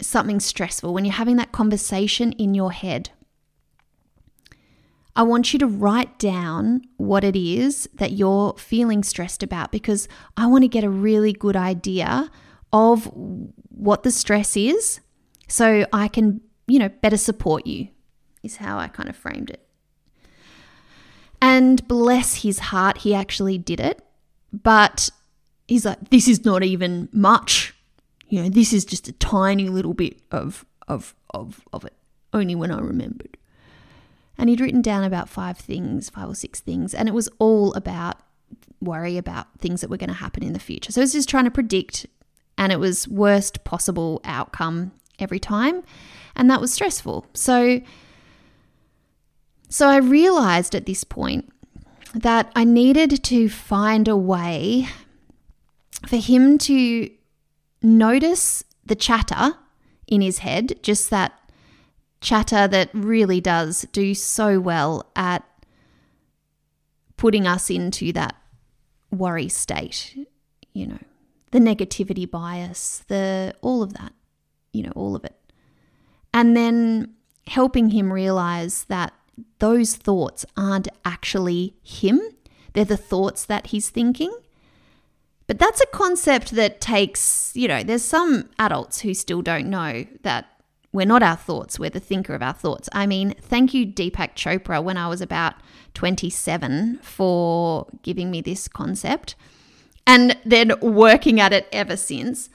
something 0.00 0.40
stressful, 0.40 0.92
when 0.92 1.04
you're 1.04 1.14
having 1.14 1.36
that 1.36 1.52
conversation 1.52 2.32
in 2.32 2.54
your 2.54 2.72
head, 2.72 3.10
I 5.16 5.22
want 5.22 5.52
you 5.52 5.58
to 5.60 5.66
write 5.66 6.18
down 6.18 6.82
what 6.98 7.24
it 7.24 7.34
is 7.34 7.88
that 7.94 8.12
you're 8.12 8.54
feeling 8.58 9.02
stressed 9.02 9.42
about 9.42 9.72
because 9.72 10.08
I 10.36 10.46
want 10.46 10.62
to 10.64 10.68
get 10.68 10.84
a 10.84 10.90
really 10.90 11.32
good 11.32 11.56
idea 11.56 12.30
of 12.72 13.10
what 13.70 14.02
the 14.02 14.10
stress 14.10 14.56
is 14.56 15.00
so 15.48 15.86
I 15.92 16.08
can, 16.08 16.42
you 16.66 16.78
know, 16.78 16.88
better 16.88 17.16
support 17.16 17.66
you, 17.66 17.88
is 18.42 18.56
how 18.56 18.78
I 18.78 18.88
kind 18.88 19.08
of 19.08 19.16
framed 19.16 19.50
it. 19.50 19.66
And 21.40 21.86
bless 21.88 22.42
his 22.42 22.58
heart, 22.58 22.98
he 22.98 23.14
actually 23.14 23.56
did 23.56 23.80
it. 23.80 24.02
But 24.52 25.08
he's 25.66 25.84
like, 25.84 26.10
this 26.10 26.28
is 26.28 26.44
not 26.44 26.62
even 26.62 27.08
much. 27.12 27.74
You 28.28 28.42
know, 28.42 28.48
this 28.48 28.72
is 28.72 28.84
just 28.84 29.08
a 29.08 29.12
tiny 29.12 29.68
little 29.68 29.94
bit 29.94 30.20
of 30.30 30.64
of 30.88 31.14
of 31.30 31.62
of 31.72 31.84
it. 31.84 31.94
Only 32.32 32.54
when 32.54 32.70
I 32.70 32.80
remembered. 32.80 33.36
And 34.38 34.50
he'd 34.50 34.60
written 34.60 34.82
down 34.82 35.04
about 35.04 35.28
five 35.28 35.56
things, 35.56 36.10
five 36.10 36.28
or 36.28 36.34
six 36.34 36.60
things, 36.60 36.92
and 36.92 37.08
it 37.08 37.12
was 37.12 37.28
all 37.38 37.72
about 37.74 38.18
worry 38.80 39.16
about 39.16 39.46
things 39.58 39.80
that 39.80 39.88
were 39.88 39.96
going 39.96 40.08
to 40.08 40.14
happen 40.14 40.42
in 40.42 40.52
the 40.52 40.58
future. 40.58 40.92
So 40.92 41.00
it 41.00 41.04
was 41.04 41.12
just 41.12 41.28
trying 41.28 41.44
to 41.44 41.50
predict 41.50 42.06
and 42.58 42.72
it 42.72 42.80
was 42.80 43.08
worst 43.08 43.64
possible 43.64 44.20
outcome 44.24 44.92
every 45.18 45.38
time 45.38 45.82
and 46.34 46.50
that 46.50 46.60
was 46.60 46.72
stressful. 46.72 47.26
So 47.32 47.80
so 49.68 49.88
I 49.88 49.96
realized 49.96 50.74
at 50.74 50.86
this 50.86 51.02
point 51.02 51.52
that 52.14 52.52
I 52.54 52.64
needed 52.64 53.24
to 53.24 53.48
find 53.48 54.06
a 54.06 54.16
way 54.16 54.88
for 56.06 56.16
him 56.16 56.58
to 56.58 57.10
notice 57.82 58.64
the 58.84 58.94
chatter 58.94 59.54
in 60.06 60.20
his 60.20 60.38
head, 60.38 60.82
just 60.82 61.10
that 61.10 61.32
chatter 62.20 62.66
that 62.68 62.90
really 62.92 63.40
does 63.40 63.86
do 63.92 64.14
so 64.14 64.60
well 64.60 65.10
at 65.16 65.44
putting 67.16 67.46
us 67.46 67.70
into 67.70 68.12
that 68.12 68.36
worry 69.10 69.48
state, 69.48 70.16
you 70.72 70.86
know 70.86 70.98
the 71.56 71.58
negativity 71.58 72.30
bias, 72.30 73.02
the 73.08 73.54
all 73.62 73.82
of 73.82 73.94
that, 73.94 74.12
you 74.72 74.82
know, 74.82 74.92
all 74.94 75.16
of 75.16 75.24
it. 75.24 75.36
And 76.34 76.56
then 76.56 77.14
helping 77.46 77.90
him 77.90 78.12
realize 78.12 78.84
that 78.84 79.14
those 79.58 79.96
thoughts 79.96 80.44
aren't 80.56 80.88
actually 81.04 81.74
him, 81.82 82.20
they're 82.74 82.84
the 82.84 82.96
thoughts 82.96 83.46
that 83.46 83.68
he's 83.68 83.88
thinking. 83.88 84.36
But 85.46 85.58
that's 85.58 85.80
a 85.80 85.86
concept 85.86 86.52
that 86.52 86.80
takes, 86.80 87.52
you 87.54 87.68
know, 87.68 87.82
there's 87.82 88.04
some 88.04 88.50
adults 88.58 89.00
who 89.00 89.14
still 89.14 89.42
don't 89.42 89.68
know 89.70 90.04
that 90.22 90.46
we're 90.92 91.06
not 91.06 91.22
our 91.22 91.36
thoughts, 91.36 91.78
we're 91.78 91.90
the 91.90 92.00
thinker 92.00 92.34
of 92.34 92.42
our 92.42 92.54
thoughts. 92.54 92.88
I 92.92 93.06
mean, 93.06 93.34
thank 93.40 93.74
you, 93.74 93.86
Deepak 93.86 94.34
Chopra, 94.34 94.82
when 94.82 94.96
I 94.96 95.08
was 95.08 95.20
about 95.20 95.54
27 95.94 97.00
for 97.02 97.86
giving 98.02 98.30
me 98.30 98.40
this 98.40 98.66
concept 98.66 99.34
and 100.06 100.36
then 100.44 100.72
working 100.80 101.38
at 101.38 101.52
it 101.52 101.68
ever 101.70 101.96
since. 101.96 102.48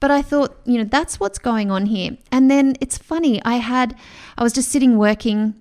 But 0.00 0.10
I 0.10 0.22
thought, 0.22 0.56
you 0.64 0.78
know, 0.78 0.84
that's 0.84 1.18
what's 1.18 1.38
going 1.38 1.70
on 1.70 1.86
here. 1.86 2.16
And 2.30 2.50
then 2.50 2.76
it's 2.80 2.96
funny, 2.96 3.42
I 3.44 3.56
had, 3.56 3.96
I 4.36 4.42
was 4.42 4.52
just 4.52 4.70
sitting 4.70 4.96
working 4.96 5.54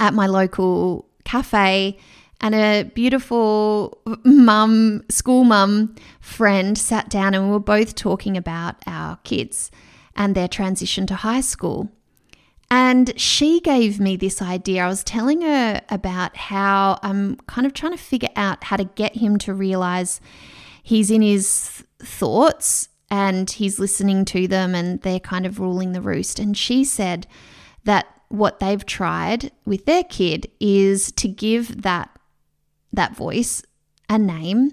at 0.00 0.12
my 0.12 0.26
local 0.26 1.06
cafe 1.24 1.98
and 2.44 2.54
a 2.54 2.82
beautiful 2.82 4.02
mum, 4.22 5.02
school 5.08 5.44
mum 5.44 5.94
friend 6.20 6.76
sat 6.76 7.08
down 7.08 7.32
and 7.32 7.46
we 7.46 7.50
were 7.50 7.58
both 7.58 7.94
talking 7.94 8.36
about 8.36 8.76
our 8.86 9.16
kids 9.24 9.70
and 10.14 10.34
their 10.34 10.46
transition 10.46 11.06
to 11.06 11.14
high 11.14 11.40
school. 11.40 11.90
And 12.70 13.18
she 13.18 13.60
gave 13.60 13.98
me 13.98 14.16
this 14.16 14.42
idea. 14.42 14.84
I 14.84 14.88
was 14.88 15.02
telling 15.02 15.40
her 15.40 15.80
about 15.88 16.36
how 16.36 16.98
I'm 17.02 17.36
kind 17.46 17.66
of 17.66 17.72
trying 17.72 17.92
to 17.92 17.98
figure 17.98 18.28
out 18.36 18.64
how 18.64 18.76
to 18.76 18.84
get 18.84 19.16
him 19.16 19.38
to 19.38 19.54
realize 19.54 20.20
he's 20.82 21.10
in 21.10 21.22
his 21.22 21.82
thoughts 21.98 22.90
and 23.10 23.48
he's 23.48 23.78
listening 23.78 24.26
to 24.26 24.46
them 24.46 24.74
and 24.74 25.00
they're 25.00 25.18
kind 25.18 25.46
of 25.46 25.60
ruling 25.60 25.92
the 25.92 26.02
roost. 26.02 26.38
And 26.38 26.54
she 26.54 26.84
said 26.84 27.26
that 27.84 28.06
what 28.28 28.60
they've 28.60 28.84
tried 28.84 29.50
with 29.64 29.86
their 29.86 30.04
kid 30.04 30.50
is 30.60 31.10
to 31.12 31.26
give 31.28 31.80
that 31.82 32.10
that 32.94 33.16
voice 33.16 33.62
a 34.08 34.18
name 34.18 34.72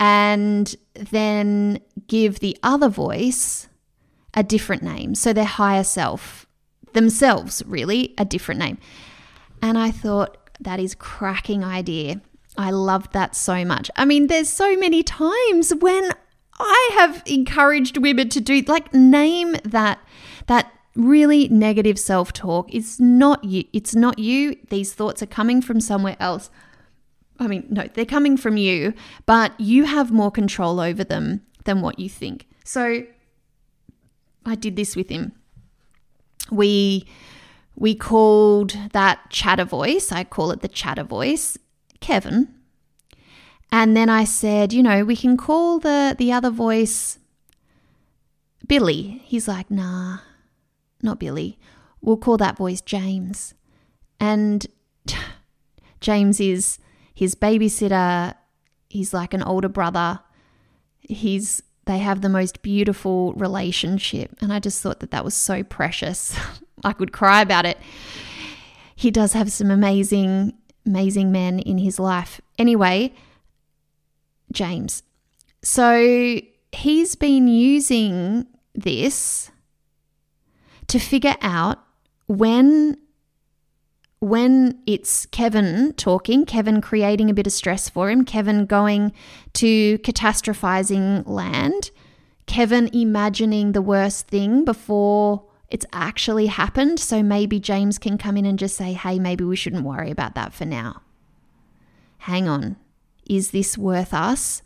and 0.00 0.74
then 0.94 1.78
give 2.06 2.40
the 2.40 2.56
other 2.62 2.88
voice 2.88 3.68
a 4.34 4.42
different 4.42 4.82
name. 4.82 5.14
So 5.14 5.32
their 5.32 5.44
higher 5.44 5.84
self, 5.84 6.46
themselves, 6.92 7.62
really, 7.66 8.14
a 8.18 8.24
different 8.24 8.58
name. 8.58 8.78
And 9.60 9.78
I 9.78 9.90
thought, 9.90 10.38
that 10.60 10.80
is 10.80 10.94
cracking 10.94 11.64
idea. 11.64 12.20
I 12.56 12.70
loved 12.70 13.12
that 13.12 13.34
so 13.34 13.64
much. 13.64 13.90
I 13.96 14.04
mean, 14.04 14.28
there's 14.28 14.48
so 14.48 14.76
many 14.76 15.02
times 15.02 15.72
when 15.74 16.12
I 16.58 16.90
have 16.94 17.22
encouraged 17.26 17.96
women 17.96 18.28
to 18.30 18.40
do 18.40 18.62
like 18.62 18.92
name 18.94 19.56
that 19.64 19.98
that 20.46 20.72
really 20.94 21.48
negative 21.48 21.98
self-talk. 21.98 22.72
It's 22.72 23.00
not 23.00 23.42
you. 23.44 23.64
It's 23.72 23.94
not 23.94 24.18
you. 24.18 24.56
These 24.68 24.92
thoughts 24.92 25.22
are 25.22 25.26
coming 25.26 25.62
from 25.62 25.80
somewhere 25.80 26.16
else. 26.20 26.50
I 27.38 27.46
mean, 27.46 27.66
no, 27.70 27.88
they're 27.92 28.04
coming 28.04 28.36
from 28.36 28.56
you, 28.56 28.94
but 29.26 29.58
you 29.58 29.84
have 29.84 30.12
more 30.12 30.30
control 30.30 30.80
over 30.80 31.02
them 31.02 31.42
than 31.64 31.80
what 31.80 31.98
you 31.98 32.08
think. 32.08 32.46
So 32.64 33.04
I 34.44 34.54
did 34.54 34.76
this 34.76 34.96
with 34.96 35.08
him. 35.08 35.32
We 36.50 37.06
we 37.74 37.94
called 37.94 38.76
that 38.92 39.30
chatter 39.30 39.64
voice, 39.64 40.12
I 40.12 40.24
call 40.24 40.50
it 40.50 40.60
the 40.60 40.68
chatter 40.68 41.04
voice, 41.04 41.56
Kevin. 42.00 42.54
And 43.70 43.96
then 43.96 44.10
I 44.10 44.24
said, 44.24 44.72
you 44.72 44.82
know, 44.82 45.04
we 45.04 45.16
can 45.16 45.36
call 45.36 45.78
the 45.78 46.14
the 46.18 46.32
other 46.32 46.50
voice 46.50 47.18
Billy. 48.68 49.22
He's 49.24 49.48
like, 49.48 49.70
nah, 49.70 50.18
not 51.02 51.18
Billy. 51.18 51.58
We'll 52.00 52.16
call 52.16 52.36
that 52.38 52.56
voice 52.56 52.80
James. 52.80 53.54
And 54.20 54.66
James 56.00 56.40
is 56.40 56.78
his 57.22 57.36
babysitter. 57.36 58.34
He's 58.90 59.14
like 59.14 59.32
an 59.32 59.44
older 59.44 59.68
brother. 59.68 60.18
He's 60.98 61.62
they 61.84 61.98
have 61.98 62.20
the 62.20 62.28
most 62.28 62.62
beautiful 62.62 63.32
relationship. 63.34 64.34
And 64.40 64.52
I 64.52 64.58
just 64.58 64.82
thought 64.82 64.98
that 65.00 65.12
that 65.12 65.24
was 65.24 65.34
so 65.34 65.62
precious. 65.62 66.36
I 66.84 66.92
could 66.92 67.12
cry 67.12 67.40
about 67.40 67.64
it. 67.64 67.78
He 68.96 69.12
does 69.12 69.34
have 69.34 69.52
some 69.52 69.70
amazing, 69.70 70.52
amazing 70.84 71.30
men 71.30 71.60
in 71.60 71.78
his 71.78 72.00
life. 72.00 72.40
Anyway, 72.58 73.12
James. 74.50 75.04
So 75.62 76.40
he's 76.72 77.14
been 77.14 77.46
using 77.46 78.46
this 78.74 79.50
to 80.88 80.98
figure 80.98 81.36
out 81.40 81.78
when 82.26 82.96
when 84.22 84.80
it's 84.86 85.26
Kevin 85.26 85.94
talking, 85.94 86.46
Kevin 86.46 86.80
creating 86.80 87.28
a 87.28 87.34
bit 87.34 87.48
of 87.48 87.52
stress 87.52 87.88
for 87.88 88.08
him, 88.08 88.24
Kevin 88.24 88.66
going 88.66 89.12
to 89.54 89.98
catastrophizing 89.98 91.26
land, 91.26 91.90
Kevin 92.46 92.88
imagining 92.92 93.72
the 93.72 93.82
worst 93.82 94.28
thing 94.28 94.64
before 94.64 95.42
it's 95.70 95.84
actually 95.92 96.46
happened. 96.46 97.00
So 97.00 97.20
maybe 97.20 97.58
James 97.58 97.98
can 97.98 98.16
come 98.16 98.36
in 98.36 98.46
and 98.46 98.60
just 98.60 98.76
say, 98.76 98.92
hey, 98.92 99.18
maybe 99.18 99.42
we 99.42 99.56
shouldn't 99.56 99.82
worry 99.82 100.12
about 100.12 100.36
that 100.36 100.52
for 100.52 100.66
now. 100.66 101.02
Hang 102.18 102.46
on. 102.46 102.76
Is 103.28 103.50
this 103.50 103.76
worth 103.76 104.14
us 104.14 104.62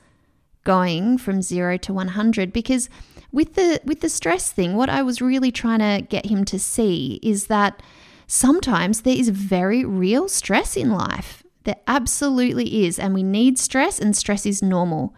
going 0.65 1.17
from 1.17 1.41
zero 1.41 1.79
to 1.79 1.95
100? 1.95 2.53
Because 2.53 2.91
with 3.33 3.55
the 3.55 3.81
with 3.87 4.03
the 4.03 4.11
stress 4.11 4.53
thing, 4.53 4.77
what 4.77 4.91
I 4.91 5.03
was 5.03 5.23
really 5.23 5.51
trying 5.51 5.79
to 5.79 6.07
get 6.07 6.27
him 6.27 6.45
to 6.45 6.59
see 6.59 7.21
is 7.23 7.47
that 7.47 7.83
sometimes 8.27 9.03
there 9.03 9.17
is 9.17 9.29
very 9.29 9.85
real 9.85 10.29
stress 10.29 10.77
in 10.77 10.91
life. 10.91 11.43
There 11.65 11.77
absolutely 11.87 12.87
is. 12.87 12.99
And 12.99 13.15
we 13.15 13.23
need 13.23 13.59
stress, 13.59 13.99
and 13.99 14.17
stress 14.17 14.47
is 14.47 14.63
normal. 14.63 15.15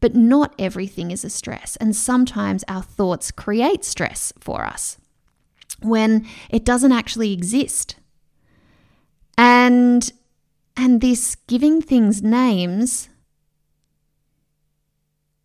But 0.00 0.14
not 0.14 0.54
everything 0.58 1.10
is 1.10 1.24
a 1.24 1.30
stress. 1.30 1.76
And 1.76 1.94
sometimes 1.96 2.64
our 2.68 2.82
thoughts 2.82 3.30
create 3.30 3.84
stress 3.84 4.32
for 4.38 4.64
us 4.64 4.98
when 5.80 6.26
it 6.50 6.64
doesn't 6.64 6.92
actually 6.92 7.32
exist. 7.32 7.96
And 9.36 10.10
and 10.76 11.00
this 11.00 11.34
giving 11.46 11.82
things 11.82 12.22
names 12.22 13.08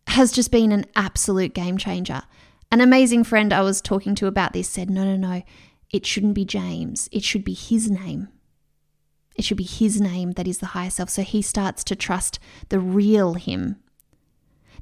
has 0.08 0.30
just 0.30 0.52
been 0.52 0.70
an 0.70 0.84
absolute 0.94 1.54
game 1.54 1.76
changer. 1.76 2.22
An 2.70 2.80
amazing 2.80 3.24
friend 3.24 3.52
I 3.52 3.62
was 3.62 3.80
talking 3.80 4.14
to 4.16 4.26
about 4.28 4.52
this 4.52 4.68
said, 4.68 4.90
No, 4.90 5.04
no, 5.04 5.16
no, 5.16 5.42
it 5.94 6.04
shouldn't 6.04 6.34
be 6.34 6.44
James, 6.44 7.08
it 7.12 7.22
should 7.22 7.44
be 7.44 7.54
his 7.54 7.88
name. 7.88 8.26
It 9.36 9.44
should 9.44 9.56
be 9.56 9.62
his 9.62 10.00
name 10.00 10.32
that 10.32 10.48
is 10.48 10.58
the 10.58 10.74
higher 10.74 10.90
self. 10.90 11.08
So 11.08 11.22
he 11.22 11.40
starts 11.40 11.84
to 11.84 11.94
trust 11.94 12.40
the 12.68 12.80
real 12.80 13.34
him. 13.34 13.76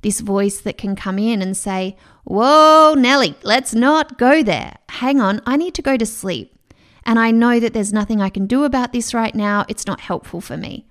This 0.00 0.20
voice 0.20 0.58
that 0.60 0.78
can 0.78 0.96
come 0.96 1.18
in 1.18 1.42
and 1.42 1.54
say, 1.54 1.96
Whoa, 2.24 2.94
Nellie, 2.96 3.36
let's 3.42 3.74
not 3.74 4.16
go 4.16 4.42
there. 4.42 4.78
Hang 4.88 5.20
on, 5.20 5.42
I 5.44 5.56
need 5.56 5.74
to 5.74 5.82
go 5.82 5.98
to 5.98 6.06
sleep. 6.06 6.58
And 7.04 7.18
I 7.18 7.30
know 7.30 7.60
that 7.60 7.74
there's 7.74 7.92
nothing 7.92 8.22
I 8.22 8.30
can 8.30 8.46
do 8.46 8.64
about 8.64 8.94
this 8.94 9.12
right 9.12 9.34
now. 9.34 9.66
It's 9.68 9.86
not 9.86 10.00
helpful 10.00 10.40
for 10.40 10.56
me. 10.56 10.86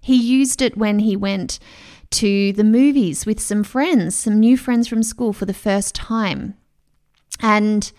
He 0.00 0.16
used 0.16 0.60
it 0.60 0.76
when 0.76 0.98
he 0.98 1.14
went 1.16 1.60
to 2.10 2.52
the 2.52 2.64
movies 2.64 3.26
with 3.26 3.38
some 3.38 3.62
friends, 3.62 4.16
some 4.16 4.40
new 4.40 4.56
friends 4.56 4.88
from 4.88 5.04
school 5.04 5.32
for 5.32 5.46
the 5.46 5.54
first 5.54 5.94
time. 5.94 6.54
And 7.40 7.92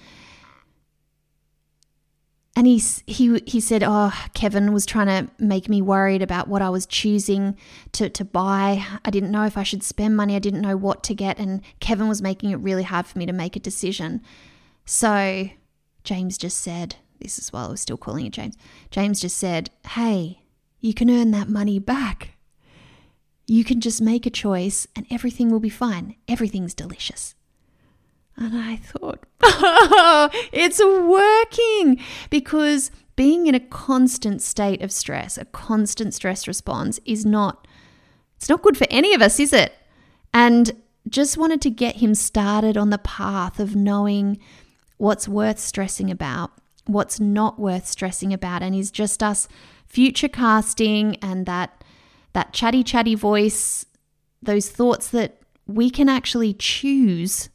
and 2.56 2.68
he 2.68 2.82
he 3.08 3.42
he 3.48 3.60
said, 3.60 3.84
"Oh, 3.84 4.14
Kevin 4.34 4.74
was 4.74 4.86
trying 4.86 5.08
to 5.08 5.32
make 5.40 5.70
me 5.70 5.82
worried 5.82 6.22
about 6.22 6.48
what 6.48 6.62
I 6.62 6.70
was 6.70 6.86
choosing 6.86 7.58
to 7.94 8.10
to 8.10 8.24
buy. 8.24 8.86
I 9.04 9.10
didn't 9.10 9.32
know 9.32 9.46
if 9.46 9.58
I 9.58 9.64
should 9.64 9.84
spend 9.84 10.16
money. 10.16 10.36
I 10.36 10.40
didn't 10.40 10.62
know 10.62 10.78
what 10.78 11.04
to 11.06 11.16
get, 11.16 11.40
and 11.40 11.62
Kevin 11.80 12.08
was 12.08 12.22
making 12.22 12.52
it 12.52 12.58
really 12.58 12.84
hard 12.84 13.08
for 13.08 13.18
me 13.18 13.26
to 13.26 13.34
make 13.34 13.56
a 13.56 13.60
decision." 13.60 14.22
So 14.86 15.50
James 16.04 16.38
just 16.38 16.60
said, 16.60 16.98
"This 17.20 17.40
is 17.40 17.52
while 17.52 17.68
I 17.68 17.72
was 17.72 17.82
still 17.82 17.98
calling 17.98 18.28
it 18.28 18.34
James." 18.34 18.56
James 18.92 19.20
just 19.20 19.38
said, 19.38 19.72
"Hey, 19.88 20.44
you 20.80 20.94
can 20.94 21.10
earn 21.10 21.32
that 21.32 21.50
money 21.50 21.80
back. 21.80 22.38
You 23.48 23.64
can 23.64 23.82
just 23.82 24.02
make 24.02 24.26
a 24.28 24.30
choice, 24.30 24.86
and 24.96 25.08
everything 25.10 25.50
will 25.50 25.60
be 25.60 25.70
fine. 25.70 26.16
Everything's 26.28 26.76
delicious." 26.76 27.34
And 28.36 28.58
I 28.58 28.78
thought, 28.78 29.26
oh, 29.44 30.30
it's 30.52 30.84
working 30.84 32.04
because 32.30 32.92
being 33.16 33.48
in 33.48 33.56
a 33.56 33.60
constant 33.60 34.42
state 34.42 34.82
of 34.82 34.92
stress, 34.92 35.38
a 35.38 35.46
constant 35.46 36.14
stress 36.14 36.48
response 36.48 37.00
is 37.06 37.26
not 37.26 37.68
it's 38.38 38.50
not 38.50 38.62
good 38.62 38.76
for 38.76 38.88
any 38.90 39.14
of 39.14 39.22
us, 39.22 39.40
is 39.40 39.54
it? 39.54 39.74
And 40.34 40.74
just 41.08 41.38
wanted 41.38 41.62
to 41.62 41.70
get 41.70 41.98
him 41.98 42.14
started 42.14 42.76
on 42.76 42.90
the 42.90 42.98
path 42.98 43.60
of 43.60 43.76
knowing 43.76 44.40
what's 44.98 45.30
worth 45.30 45.60
stressing 45.60 46.12
about, 46.12 46.52
what's 46.86 47.20
not 47.20 47.58
worth 47.60 47.88
stressing 47.88 48.34
about 48.34 48.62
and 48.62 48.76
is 48.76 48.92
just 48.92 49.24
us 49.24 49.48
future 49.86 50.28
casting 50.28 51.16
and 51.18 51.46
that 51.46 51.84
that 52.34 52.52
chatty 52.52 52.84
chatty 52.84 53.16
voice, 53.16 53.86
those 54.42 54.70
thoughts 54.70 55.08
that 55.10 55.40
we 55.68 55.90
can 55.90 56.10
actually 56.10 56.54
choose 56.54 57.50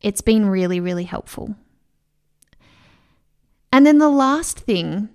it's 0.00 0.20
been 0.20 0.46
really, 0.46 0.80
really 0.80 1.04
helpful. 1.04 1.54
And 3.72 3.86
then 3.86 3.98
the 3.98 4.08
last 4.08 4.58
thing, 4.60 5.08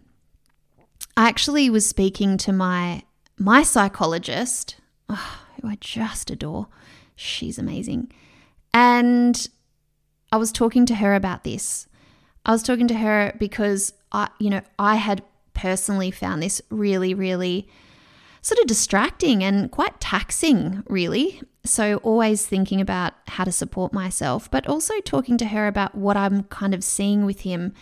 I 1.17 1.27
actually 1.27 1.69
was 1.69 1.85
speaking 1.85 2.37
to 2.39 2.53
my 2.53 3.03
my 3.37 3.63
psychologist, 3.63 4.77
oh, 5.09 5.39
who 5.61 5.67
I 5.67 5.77
just 5.81 6.31
adore. 6.31 6.67
She's 7.15 7.57
amazing. 7.57 8.11
And 8.73 9.47
I 10.31 10.37
was 10.37 10.51
talking 10.51 10.85
to 10.85 10.95
her 10.95 11.15
about 11.15 11.43
this. 11.43 11.87
I 12.45 12.51
was 12.51 12.63
talking 12.63 12.87
to 12.87 12.95
her 12.95 13.35
because 13.37 13.93
I, 14.11 14.29
you 14.39 14.49
know, 14.49 14.61
I 14.79 14.95
had 14.95 15.23
personally 15.53 16.11
found 16.11 16.43
this 16.43 16.61
really, 16.69 17.13
really 17.13 17.67
sort 18.45 18.59
of 18.59 18.67
distracting 18.67 19.43
and 19.43 19.71
quite 19.71 19.99
taxing, 19.99 20.83
really. 20.87 21.41
So, 21.63 21.95
always 22.03 22.45
thinking 22.45 22.79
about 22.79 23.13
how 23.27 23.43
to 23.43 23.51
support 23.51 23.91
myself, 23.91 24.51
but 24.51 24.67
also 24.67 24.99
talking 24.99 25.35
to 25.39 25.47
her 25.47 25.65
about 25.65 25.95
what 25.95 26.15
I'm 26.15 26.43
kind 26.43 26.75
of 26.75 26.83
seeing 26.83 27.25
with 27.25 27.41
him. 27.41 27.73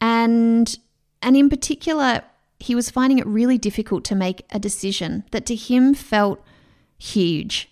And, 0.00 0.78
and 1.20 1.36
in 1.36 1.50
particular, 1.50 2.22
he 2.60 2.76
was 2.76 2.88
finding 2.88 3.18
it 3.18 3.26
really 3.26 3.58
difficult 3.58 4.04
to 4.04 4.14
make 4.14 4.46
a 4.52 4.60
decision 4.60 5.24
that 5.32 5.44
to 5.46 5.56
him 5.56 5.92
felt 5.92 6.40
huge. 6.96 7.68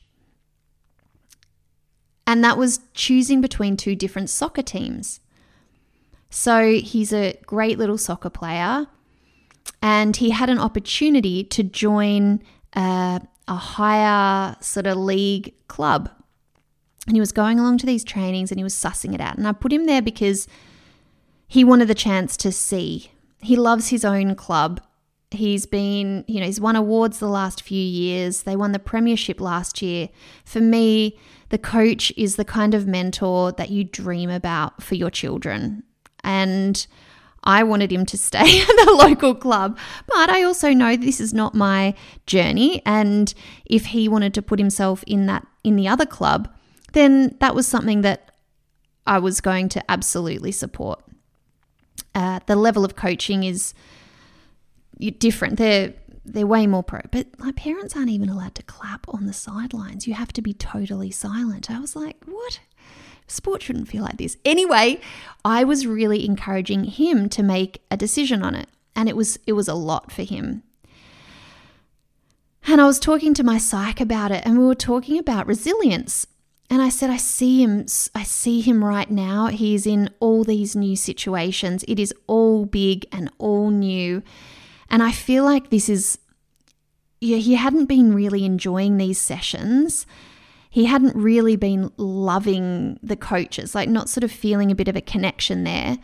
And 2.26 2.42
that 2.42 2.58
was 2.58 2.80
choosing 2.94 3.40
between 3.40 3.76
two 3.76 3.94
different 3.94 4.28
soccer 4.28 4.62
teams. 4.62 5.20
So 6.30 6.78
he's 6.78 7.12
a 7.12 7.38
great 7.46 7.78
little 7.78 7.96
soccer 7.96 8.30
player, 8.30 8.88
and 9.84 10.16
he 10.16 10.30
had 10.30 10.48
an 10.48 10.58
opportunity 10.58 11.44
to 11.44 11.62
join 11.62 12.42
a, 12.74 13.20
a 13.46 13.54
higher 13.54 14.56
sort 14.60 14.86
of 14.86 14.96
league 14.96 15.52
club. 15.68 16.08
And 17.06 17.14
he 17.14 17.20
was 17.20 17.32
going 17.32 17.60
along 17.60 17.78
to 17.78 17.86
these 17.86 18.02
trainings 18.02 18.50
and 18.50 18.58
he 18.58 18.64
was 18.64 18.72
sussing 18.72 19.14
it 19.14 19.20
out. 19.20 19.36
And 19.36 19.46
I 19.46 19.52
put 19.52 19.74
him 19.74 19.84
there 19.84 20.00
because 20.00 20.48
he 21.46 21.64
wanted 21.64 21.88
the 21.88 21.94
chance 21.94 22.38
to 22.38 22.50
see. 22.50 23.10
He 23.42 23.56
loves 23.56 23.88
his 23.88 24.06
own 24.06 24.36
club. 24.36 24.80
He's 25.30 25.66
been, 25.66 26.24
you 26.26 26.40
know, 26.40 26.46
he's 26.46 26.62
won 26.62 26.76
awards 26.76 27.18
the 27.18 27.28
last 27.28 27.60
few 27.60 27.82
years. 27.82 28.44
They 28.44 28.56
won 28.56 28.72
the 28.72 28.78
premiership 28.78 29.38
last 29.38 29.82
year. 29.82 30.08
For 30.46 30.62
me, 30.62 31.18
the 31.50 31.58
coach 31.58 32.10
is 32.16 32.36
the 32.36 32.44
kind 32.46 32.72
of 32.72 32.86
mentor 32.86 33.52
that 33.52 33.68
you 33.68 33.84
dream 33.84 34.30
about 34.30 34.82
for 34.82 34.94
your 34.94 35.10
children. 35.10 35.82
And 36.22 36.86
I 37.44 37.62
wanted 37.62 37.92
him 37.92 38.06
to 38.06 38.18
stay 38.18 38.38
at 38.60 38.66
the 38.66 38.96
local 38.98 39.34
club, 39.34 39.78
but 40.06 40.30
I 40.30 40.42
also 40.42 40.70
know 40.72 40.96
this 40.96 41.20
is 41.20 41.32
not 41.32 41.54
my 41.54 41.94
journey. 42.26 42.82
And 42.84 43.32
if 43.64 43.86
he 43.86 44.08
wanted 44.08 44.34
to 44.34 44.42
put 44.42 44.58
himself 44.58 45.04
in 45.06 45.26
that 45.26 45.46
in 45.62 45.76
the 45.76 45.88
other 45.88 46.06
club, 46.06 46.48
then 46.92 47.36
that 47.40 47.54
was 47.54 47.66
something 47.66 48.02
that 48.02 48.30
I 49.06 49.18
was 49.18 49.40
going 49.40 49.68
to 49.70 49.90
absolutely 49.90 50.52
support. 50.52 51.02
Uh, 52.14 52.40
the 52.46 52.56
level 52.56 52.84
of 52.84 52.96
coaching 52.96 53.44
is 53.44 53.74
different. 55.18 55.58
They're 55.58 55.94
they're 56.24 56.46
way 56.46 56.66
more 56.66 56.82
pro. 56.82 57.00
But 57.10 57.38
my 57.38 57.52
parents 57.52 57.94
aren't 57.94 58.08
even 58.08 58.28
allowed 58.28 58.54
to 58.54 58.62
clap 58.62 59.06
on 59.08 59.26
the 59.26 59.32
sidelines. 59.32 60.06
You 60.06 60.14
have 60.14 60.32
to 60.32 60.42
be 60.42 60.54
totally 60.54 61.10
silent. 61.10 61.70
I 61.70 61.78
was 61.78 61.94
like, 61.94 62.16
what? 62.24 62.60
Sport 63.26 63.62
shouldn't 63.62 63.88
feel 63.88 64.02
like 64.02 64.18
this. 64.18 64.36
Anyway, 64.44 65.00
I 65.44 65.64
was 65.64 65.86
really 65.86 66.24
encouraging 66.24 66.84
him 66.84 67.28
to 67.30 67.42
make 67.42 67.82
a 67.90 67.96
decision 67.96 68.42
on 68.42 68.54
it, 68.54 68.68
and 68.94 69.08
it 69.08 69.16
was 69.16 69.38
it 69.46 69.52
was 69.52 69.68
a 69.68 69.74
lot 69.74 70.12
for 70.12 70.22
him. 70.22 70.62
And 72.66 72.80
I 72.80 72.86
was 72.86 72.98
talking 72.98 73.34
to 73.34 73.44
my 73.44 73.58
psych 73.58 74.00
about 74.00 74.30
it, 74.30 74.42
and 74.46 74.58
we 74.58 74.64
were 74.64 74.74
talking 74.74 75.18
about 75.18 75.46
resilience. 75.46 76.26
And 76.70 76.80
I 76.80 76.88
said, 76.88 77.10
I 77.10 77.18
see 77.18 77.62
him, 77.62 77.86
I 78.14 78.22
see 78.22 78.60
him 78.60 78.82
right 78.82 79.10
now. 79.10 79.48
He's 79.48 79.86
in 79.86 80.08
all 80.18 80.44
these 80.44 80.74
new 80.74 80.96
situations. 80.96 81.84
It 81.86 81.98
is 81.98 82.14
all 82.26 82.64
big 82.64 83.06
and 83.12 83.30
all 83.38 83.70
new. 83.70 84.22
And 84.88 85.02
I 85.02 85.12
feel 85.12 85.44
like 85.44 85.68
this 85.68 85.90
is, 85.90 86.18
yeah, 87.20 87.36
he 87.36 87.54
hadn't 87.54 87.84
been 87.84 88.14
really 88.14 88.46
enjoying 88.46 88.96
these 88.96 89.18
sessions 89.18 90.06
he 90.74 90.86
hadn't 90.86 91.14
really 91.14 91.54
been 91.54 91.92
loving 91.98 92.98
the 93.00 93.14
coaches, 93.14 93.76
like 93.76 93.88
not 93.88 94.08
sort 94.08 94.24
of 94.24 94.32
feeling 94.32 94.72
a 94.72 94.74
bit 94.74 94.88
of 94.88 94.96
a 94.96 95.00
connection 95.00 95.62
there. 95.62 95.98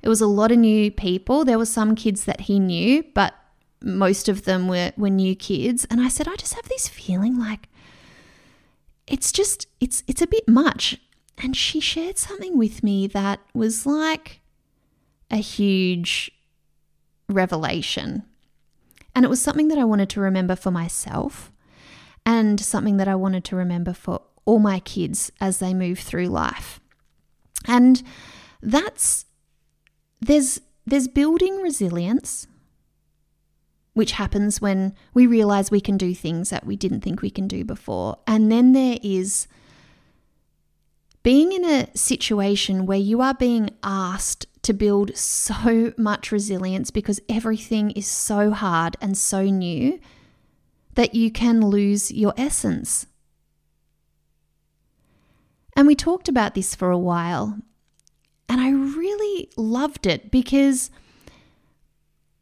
It 0.00 0.08
was 0.08 0.22
a 0.22 0.26
lot 0.26 0.50
of 0.50 0.56
new 0.56 0.90
people. 0.90 1.44
There 1.44 1.58
were 1.58 1.66
some 1.66 1.94
kids 1.94 2.24
that 2.24 2.40
he 2.40 2.58
knew, 2.58 3.04
but 3.12 3.34
most 3.82 4.26
of 4.30 4.44
them 4.46 4.68
were, 4.68 4.92
were 4.96 5.10
new 5.10 5.36
kids. 5.36 5.86
And 5.90 6.00
I 6.00 6.08
said, 6.08 6.28
I 6.28 6.36
just 6.36 6.54
have 6.54 6.66
this 6.66 6.88
feeling 6.88 7.38
like 7.38 7.68
it's 9.06 9.30
just 9.30 9.66
it's 9.80 10.02
it's 10.06 10.22
a 10.22 10.26
bit 10.26 10.48
much. 10.48 10.98
And 11.36 11.54
she 11.54 11.78
shared 11.78 12.16
something 12.16 12.56
with 12.56 12.82
me 12.82 13.06
that 13.08 13.40
was 13.52 13.84
like 13.84 14.40
a 15.30 15.42
huge 15.42 16.30
revelation. 17.28 18.22
And 19.14 19.26
it 19.26 19.28
was 19.28 19.42
something 19.42 19.68
that 19.68 19.78
I 19.78 19.84
wanted 19.84 20.08
to 20.08 20.22
remember 20.22 20.56
for 20.56 20.70
myself 20.70 21.52
and 22.26 22.60
something 22.60 22.96
that 22.96 23.08
I 23.08 23.14
wanted 23.14 23.44
to 23.44 23.56
remember 23.56 23.94
for 23.94 24.20
all 24.44 24.58
my 24.58 24.80
kids 24.80 25.30
as 25.40 25.58
they 25.58 25.72
move 25.72 26.00
through 26.00 26.26
life. 26.26 26.80
And 27.66 28.02
that's 28.60 29.24
there's 30.20 30.60
there's 30.84 31.08
building 31.08 31.56
resilience 31.62 32.46
which 33.94 34.12
happens 34.12 34.60
when 34.60 34.94
we 35.14 35.26
realize 35.26 35.70
we 35.70 35.80
can 35.80 35.96
do 35.96 36.14
things 36.14 36.50
that 36.50 36.66
we 36.66 36.76
didn't 36.76 37.00
think 37.00 37.22
we 37.22 37.30
can 37.30 37.48
do 37.48 37.64
before. 37.64 38.18
And 38.26 38.52
then 38.52 38.72
there 38.72 38.98
is 39.02 39.48
being 41.22 41.50
in 41.52 41.64
a 41.64 41.88
situation 41.96 42.84
where 42.84 42.98
you 42.98 43.22
are 43.22 43.32
being 43.32 43.70
asked 43.82 44.46
to 44.62 44.74
build 44.74 45.16
so 45.16 45.94
much 45.96 46.30
resilience 46.30 46.90
because 46.90 47.20
everything 47.28 47.90
is 47.92 48.06
so 48.06 48.50
hard 48.50 48.98
and 49.00 49.16
so 49.16 49.44
new 49.44 49.98
that 50.96 51.14
you 51.14 51.30
can 51.30 51.60
lose 51.60 52.10
your 52.10 52.34
essence. 52.36 53.06
And 55.76 55.86
we 55.86 55.94
talked 55.94 56.28
about 56.28 56.54
this 56.54 56.74
for 56.74 56.90
a 56.90 56.98
while, 56.98 57.58
and 58.48 58.60
I 58.60 58.70
really 58.70 59.50
loved 59.56 60.06
it 60.06 60.30
because 60.30 60.90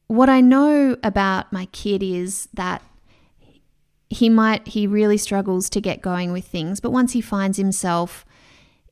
what 0.06 0.28
I 0.28 0.40
know 0.40 0.96
about 1.02 1.52
my 1.52 1.66
kid 1.66 2.02
is 2.02 2.48
that 2.54 2.82
he 4.08 4.28
might, 4.28 4.68
he 4.68 4.86
really 4.86 5.18
struggles 5.18 5.68
to 5.70 5.80
get 5.80 6.00
going 6.00 6.30
with 6.30 6.46
things, 6.46 6.78
but 6.78 6.92
once 6.92 7.12
he 7.12 7.20
finds 7.20 7.58
himself 7.58 8.24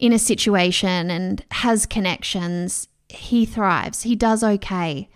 in 0.01 0.13
a 0.13 0.19
situation 0.19 1.11
and 1.11 1.45
has 1.53 1.87
connections, 1.87 2.89
he 3.09 3.47
thrives, 3.47 4.03
he 4.03 4.17
does 4.17 4.43
okay. 4.43 5.09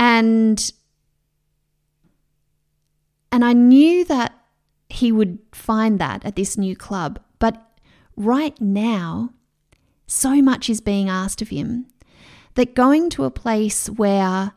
And 0.00 0.72
and 3.30 3.44
I 3.44 3.52
knew 3.52 4.04
that 4.06 4.34
he 4.88 5.12
would 5.12 5.38
find 5.52 5.98
that 5.98 6.24
at 6.24 6.36
this 6.36 6.56
new 6.56 6.74
club. 6.74 7.20
But 7.38 7.62
right 8.16 8.58
now, 8.60 9.30
so 10.06 10.40
much 10.42 10.70
is 10.70 10.80
being 10.80 11.08
asked 11.08 11.42
of 11.42 11.48
him 11.48 11.86
that 12.54 12.74
going 12.74 13.10
to 13.10 13.24
a 13.24 13.30
place 13.30 13.88
where 13.88 14.52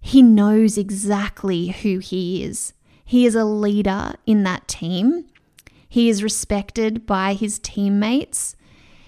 he 0.00 0.20
knows 0.20 0.76
exactly 0.76 1.68
who 1.68 1.98
he 1.98 2.42
is, 2.42 2.72
he 3.04 3.24
is 3.24 3.34
a 3.34 3.44
leader 3.44 4.14
in 4.26 4.42
that 4.42 4.66
team, 4.66 5.26
he 5.88 6.08
is 6.08 6.22
respected 6.22 7.06
by 7.06 7.34
his 7.34 7.58
teammates, 7.58 8.56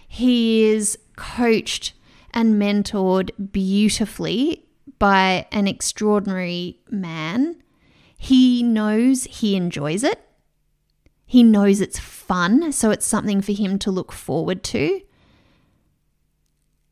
he 0.07 0.65
is 0.67 0.97
coached 1.17 1.95
and 2.33 2.61
mentored 2.61 3.31
beautifully 3.51 4.67
by 4.99 5.47
an 5.51 5.67
extraordinary 5.67 6.79
man 6.91 7.57
he 8.25 8.63
knows 8.63 9.25
he 9.25 9.55
enjoys 9.55 10.03
it. 10.03 10.19
He 11.27 11.43
knows 11.43 11.83
it's 11.83 11.99
fun, 11.99 12.73
so 12.73 12.91
it's 12.91 13.05
something 13.05 13.43
for 13.43 13.53
him 13.53 13.79
to 13.81 13.91
look 13.91 14.13
forward 14.13 14.63
to. 14.65 15.03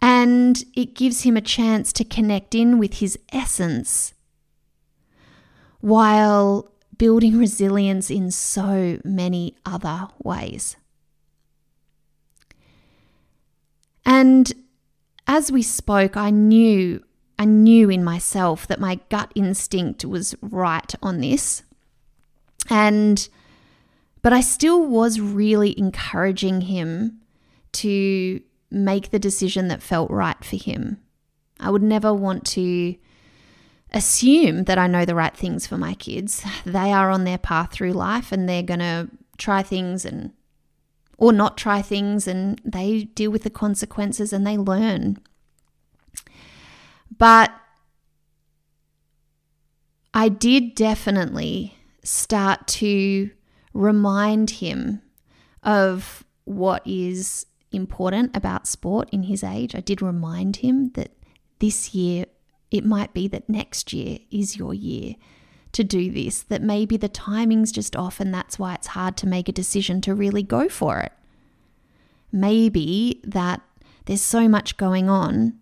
And 0.03 0.63
it 0.75 0.95
gives 0.95 1.23
him 1.23 1.39
a 1.39 1.41
chance 1.41 1.91
to 1.95 2.05
connect 2.05 2.55
in 2.55 2.79
with 2.79 2.99
his 2.99 3.19
essence 3.33 4.13
while 5.81 6.71
building 6.99 7.39
resilience 7.39 8.11
in 8.11 8.31
so 8.31 8.99
many 9.03 9.57
other 9.65 10.09
ways. 10.23 10.77
And 14.05 14.53
as 15.27 15.51
we 15.51 15.63
spoke, 15.63 16.15
I 16.15 16.29
knew 16.29 17.03
I 17.39 17.45
knew 17.45 17.91
in 17.91 18.05
myself 18.05 18.67
that 18.67 18.81
my 18.81 19.01
gut 19.09 19.33
instinct 19.35 20.05
was 20.05 20.35
right 20.41 20.95
on 21.03 21.21
this. 21.21 21.63
And, 22.71 23.29
but 24.23 24.33
I 24.33 24.41
still 24.41 24.85
was 24.85 25.21
really 25.21 25.79
encouraging 25.79 26.63
him 26.63 27.21
to 27.73 28.41
make 28.71 29.11
the 29.11 29.19
decision 29.19 29.69
that 29.69 29.83
felt 29.83 30.11
right 30.11 30.43
for 30.45 30.57
him. 30.57 30.99
I 31.59 31.71
would 31.71 31.83
never 31.83 32.13
want 32.13 32.45
to 32.47 32.97
assume 33.93 34.65
that 34.65 34.79
I 34.79 34.87
know 34.87 35.05
the 35.05 35.15
right 35.15 35.37
things 35.37 35.67
for 35.67 35.77
my 35.77 35.95
kids. 35.95 36.45
They 36.65 36.93
are 36.93 37.11
on 37.11 37.25
their 37.25 37.39
path 37.39 37.73
through 37.73 37.93
life 37.93 38.33
and 38.33 38.49
they're 38.49 38.63
going 38.63 38.81
to 38.81 39.09
try 39.37 39.63
things 39.63 40.05
and 40.05 40.33
or 41.19 41.33
not 41.33 41.57
try 41.57 41.83
things 41.83 42.27
and 42.27 42.61
they 42.65 43.05
deal 43.05 43.31
with 43.31 43.45
the 43.45 43.51
consequences 43.51 44.33
and 44.33 44.47
they 44.47 44.57
learn. 44.57 45.19
But 47.19 47.53
I 50.15 50.29
did 50.29 50.75
definitely 50.75 51.75
start 52.05 52.67
to 52.67 53.31
remind 53.73 54.51
him 54.51 55.03
of 55.63 56.25
what 56.45 56.87
is 56.87 57.47
important 57.71 58.37
about 58.37 58.67
sport 58.67 59.09
in 59.11 59.25
his 59.25 59.43
age. 59.43 59.75
I 59.75 59.81
did 59.81 60.03
remind 60.03 60.57
him 60.57 60.91
that 60.91 61.13
this 61.59 61.95
year, 61.95 62.27
it 62.71 62.85
might 62.85 63.15
be 63.15 63.29
that 63.29 63.49
next 63.49 63.93
year 63.93 64.19
is 64.31 64.57
your 64.57 64.75
year 64.75 65.15
to 65.73 65.85
do 65.85 66.11
this, 66.11 66.43
that 66.43 66.61
maybe 66.61 66.97
the 66.97 67.09
timing's 67.09 67.73
just 67.73 67.97
off 67.97 68.21
and 68.21 68.35
that's 68.35 68.59
why 68.59 68.75
it's 68.75 68.89
hard 68.89 69.17
to 69.19 69.27
make 69.27 69.49
a 69.49 69.53
decision 69.53 70.01
to 70.03 70.15
really 70.15 70.43
go 70.43 70.69
for 70.69 71.01
it. 71.01 71.13
Maybe 72.31 73.21
that 73.25 73.63
there's 74.05 74.23
so 74.23 74.49
much 74.49 74.77
going 74.77 75.09
on 75.09 75.59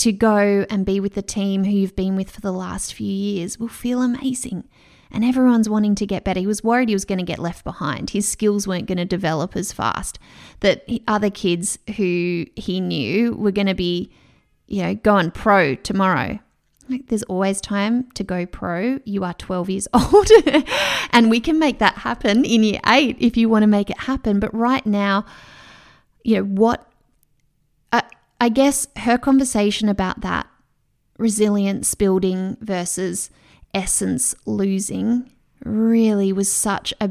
to 0.00 0.12
go 0.12 0.64
and 0.70 0.86
be 0.86 0.98
with 0.98 1.12
the 1.12 1.20
team 1.20 1.64
who 1.64 1.72
you've 1.72 1.94
been 1.94 2.16
with 2.16 2.30
for 2.30 2.40
the 2.40 2.52
last 2.52 2.94
few 2.94 3.12
years 3.12 3.60
will 3.60 3.68
feel 3.68 4.00
amazing. 4.00 4.66
And 5.10 5.22
everyone's 5.22 5.68
wanting 5.68 5.94
to 5.96 6.06
get 6.06 6.24
better. 6.24 6.40
He 6.40 6.46
was 6.46 6.64
worried 6.64 6.88
he 6.88 6.94
was 6.94 7.04
going 7.04 7.18
to 7.18 7.24
get 7.24 7.38
left 7.38 7.64
behind. 7.64 8.10
His 8.10 8.26
skills 8.26 8.66
weren't 8.66 8.86
going 8.86 8.96
to 8.96 9.04
develop 9.04 9.56
as 9.56 9.72
fast. 9.72 10.18
That 10.60 10.88
other 11.06 11.28
kids 11.28 11.78
who 11.98 12.46
he 12.56 12.80
knew 12.80 13.34
were 13.34 13.50
going 13.50 13.66
to 13.66 13.74
be, 13.74 14.10
you 14.68 14.82
know, 14.82 14.94
going 14.94 15.32
pro 15.32 15.74
tomorrow. 15.74 16.38
Like 16.88 17.08
there's 17.08 17.24
always 17.24 17.60
time 17.60 18.10
to 18.12 18.24
go 18.24 18.46
pro. 18.46 19.00
You 19.04 19.22
are 19.24 19.34
12 19.34 19.68
years 19.68 19.88
old 19.92 20.28
and 21.10 21.28
we 21.28 21.40
can 21.40 21.58
make 21.58 21.78
that 21.80 21.98
happen 21.98 22.46
in 22.46 22.62
year 22.62 22.80
eight 22.86 23.16
if 23.20 23.36
you 23.36 23.50
want 23.50 23.64
to 23.64 23.68
make 23.68 23.90
it 23.90 23.98
happen. 23.98 24.40
But 24.40 24.54
right 24.54 24.86
now, 24.86 25.26
you 26.24 26.36
know, 26.36 26.44
what 26.44 26.89
I 28.40 28.48
guess 28.48 28.86
her 28.96 29.18
conversation 29.18 29.88
about 29.88 30.22
that 30.22 30.46
resilience 31.18 31.94
building 31.94 32.56
versus 32.60 33.30
essence 33.74 34.34
losing 34.46 35.30
really 35.62 36.32
was 36.32 36.50
such 36.50 36.94
a 37.00 37.10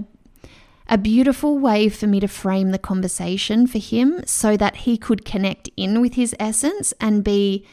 a 0.92 0.98
beautiful 0.98 1.60
way 1.60 1.88
for 1.88 2.08
me 2.08 2.20
to 2.20 2.28
frame 2.28 2.72
the 2.72 2.80
conversation 2.80 3.68
for 3.68 3.78
him 3.78 4.24
so 4.26 4.58
that 4.58 4.78
he 4.78 4.98
could 4.98 5.24
connect 5.24 5.70
in 5.78 6.02
with 6.02 6.16
his 6.16 6.36
essence 6.40 6.96
and 7.00 7.24
be 7.24 7.64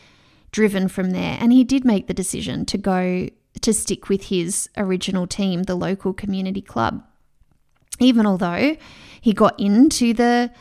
driven 0.53 0.87
from 0.87 1.13
there. 1.13 1.39
And 1.41 1.51
he 1.51 1.65
did 1.65 1.83
make 1.83 2.09
the 2.09 2.15
decision 2.15 2.67
to 2.67 2.77
go 2.77 3.31
to 3.63 3.73
stick 3.73 4.11
with 4.11 4.25
his 4.25 4.69
original 4.77 5.27
team, 5.27 5.63
the 5.63 5.75
local 5.75 6.13
community 6.13 6.61
club. 6.61 7.03
Even 7.99 8.27
although 8.27 8.77
he 9.19 9.33
got 9.33 9.59
into 9.59 10.13
the 10.13 10.53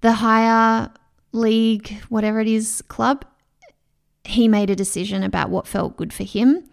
the 0.00 0.12
higher 0.12 0.90
league, 1.32 2.02
whatever 2.08 2.40
it 2.40 2.48
is, 2.48 2.82
club, 2.88 3.24
he 4.24 4.48
made 4.48 4.70
a 4.70 4.76
decision 4.76 5.22
about 5.22 5.50
what 5.50 5.66
felt 5.66 5.96
good 5.96 6.12
for 6.12 6.24
him. 6.24 6.64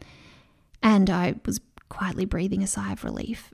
And 0.84 1.10
I 1.10 1.36
was 1.46 1.60
quietly 1.90 2.26
breathing 2.26 2.64
a 2.64 2.68
sigh 2.68 2.92
of 2.92 3.04
relief 3.04 3.54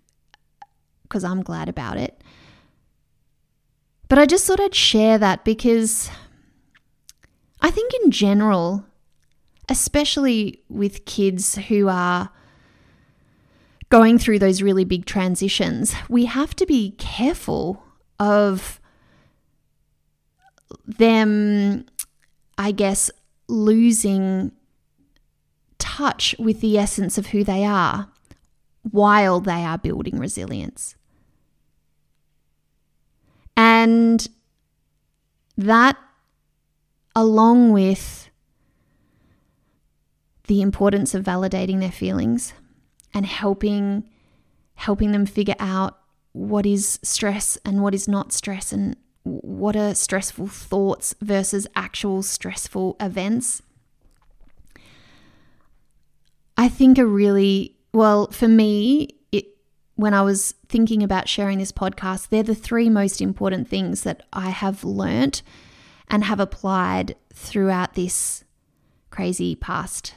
because 1.04 1.24
I'm 1.24 1.44
glad 1.44 1.70
about 1.70 1.98
it. 1.98 2.22
But 4.10 4.20
I 4.20 4.26
just 4.26 4.46
thought 4.46 4.60
I'd 4.60 4.76
share 4.76 5.18
that 5.18 5.46
because 5.46 6.10
I 7.62 7.72
think, 7.72 7.94
in 8.04 8.12
general, 8.12 8.86
especially 9.70 10.64
with 10.70 11.06
kids 11.06 11.56
who 11.56 11.88
are 11.88 12.30
going 13.90 14.18
through 14.18 14.40
those 14.40 14.62
really 14.62 14.84
big 14.84 15.06
transitions, 15.06 15.96
we 16.10 16.26
have 16.26 16.56
to 16.56 16.66
be 16.66 16.92
careful 16.98 17.84
of 18.20 18.80
them, 20.86 21.86
I 22.58 22.72
guess, 22.72 23.12
losing 23.48 24.52
touch 25.80 26.36
with 26.40 26.62
the 26.62 26.78
essence 26.78 27.18
of 27.18 27.28
who 27.28 27.44
they 27.44 27.66
are 27.66 28.10
while 28.90 29.40
they 29.40 29.64
are 29.64 29.78
building 29.78 30.18
resilience. 30.18 30.96
And 33.56 34.28
that, 35.58 35.98
along 37.16 37.72
with 37.72 38.30
the 40.48 40.62
importance 40.62 41.14
of 41.14 41.24
validating 41.24 41.80
their 41.80 41.92
feelings 41.92 42.54
and 43.14 43.26
helping 43.26 44.04
helping 44.76 45.12
them 45.12 45.26
figure 45.26 45.56
out 45.60 46.00
what 46.34 46.66
is 46.66 47.00
stress 47.04 47.58
and 47.64 47.82
what 47.82 47.94
is 47.94 48.08
not 48.08 48.34
stress 48.34 48.74
and 48.74 48.98
what 49.24 49.76
are 49.76 49.96
stressful 49.96 50.48
thoughts 50.48 51.16
versus 51.22 51.68
actual 51.76 52.22
stressful 52.24 52.96
events. 53.00 53.62
I 56.58 56.68
think 56.68 56.98
a 56.98 57.06
really, 57.06 57.78
well, 57.94 58.28
for 58.32 58.48
me, 58.48 59.10
it, 59.32 59.46
when 59.96 60.14
I 60.14 60.22
was 60.22 60.54
thinking 60.68 61.02
about 61.02 61.30
sharing 61.30 61.58
this 61.58 61.72
podcast, 61.72 62.30
they're 62.30 62.44
the 62.44 62.54
three 62.54 62.90
most 62.90 63.22
important 63.22 63.68
things 63.68 64.04
that 64.04 64.24
I 64.34 64.50
have 64.50 64.84
learnt 64.84 65.42
and 66.08 66.26
have 66.26 66.40
applied 66.40 67.16
throughout 67.34 67.96
this 67.96 68.44
crazy 69.10 69.56
past, 69.56 70.16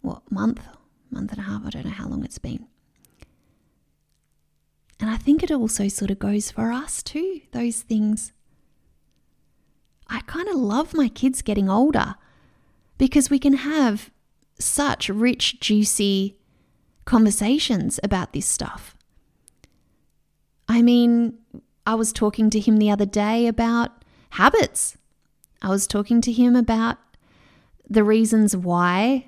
what, 0.00 0.22
month, 0.30 0.66
month 1.10 1.30
and 1.32 1.40
a 1.40 1.44
half? 1.44 1.66
I 1.66 1.70
don't 1.70 1.84
know 1.84 1.90
how 1.90 2.08
long 2.08 2.24
it's 2.24 2.38
been. 2.38 2.66
And 4.98 5.10
I 5.10 5.16
think 5.16 5.42
it 5.42 5.50
also 5.50 5.88
sort 5.88 6.10
of 6.10 6.18
goes 6.18 6.50
for 6.50 6.72
us 6.72 7.02
too, 7.02 7.42
those 7.52 7.82
things. 7.82 8.32
I 10.08 10.20
kind 10.20 10.48
of 10.48 10.56
love 10.56 10.94
my 10.94 11.08
kids 11.08 11.42
getting 11.42 11.68
older 11.68 12.14
because 12.98 13.30
we 13.30 13.38
can 13.38 13.54
have 13.54 14.10
such 14.58 15.08
rich, 15.08 15.60
juicy 15.60 16.36
conversations 17.04 18.00
about 18.02 18.32
this 18.32 18.46
stuff. 18.46 18.96
I 20.68 20.82
mean, 20.82 21.38
I 21.86 21.94
was 21.94 22.12
talking 22.12 22.50
to 22.50 22.60
him 22.60 22.78
the 22.78 22.90
other 22.90 23.06
day 23.06 23.46
about 23.46 24.04
habits. 24.30 24.96
I 25.62 25.68
was 25.68 25.86
talking 25.86 26.20
to 26.22 26.32
him 26.32 26.56
about 26.56 26.98
the 27.88 28.02
reasons 28.04 28.56
why, 28.56 29.26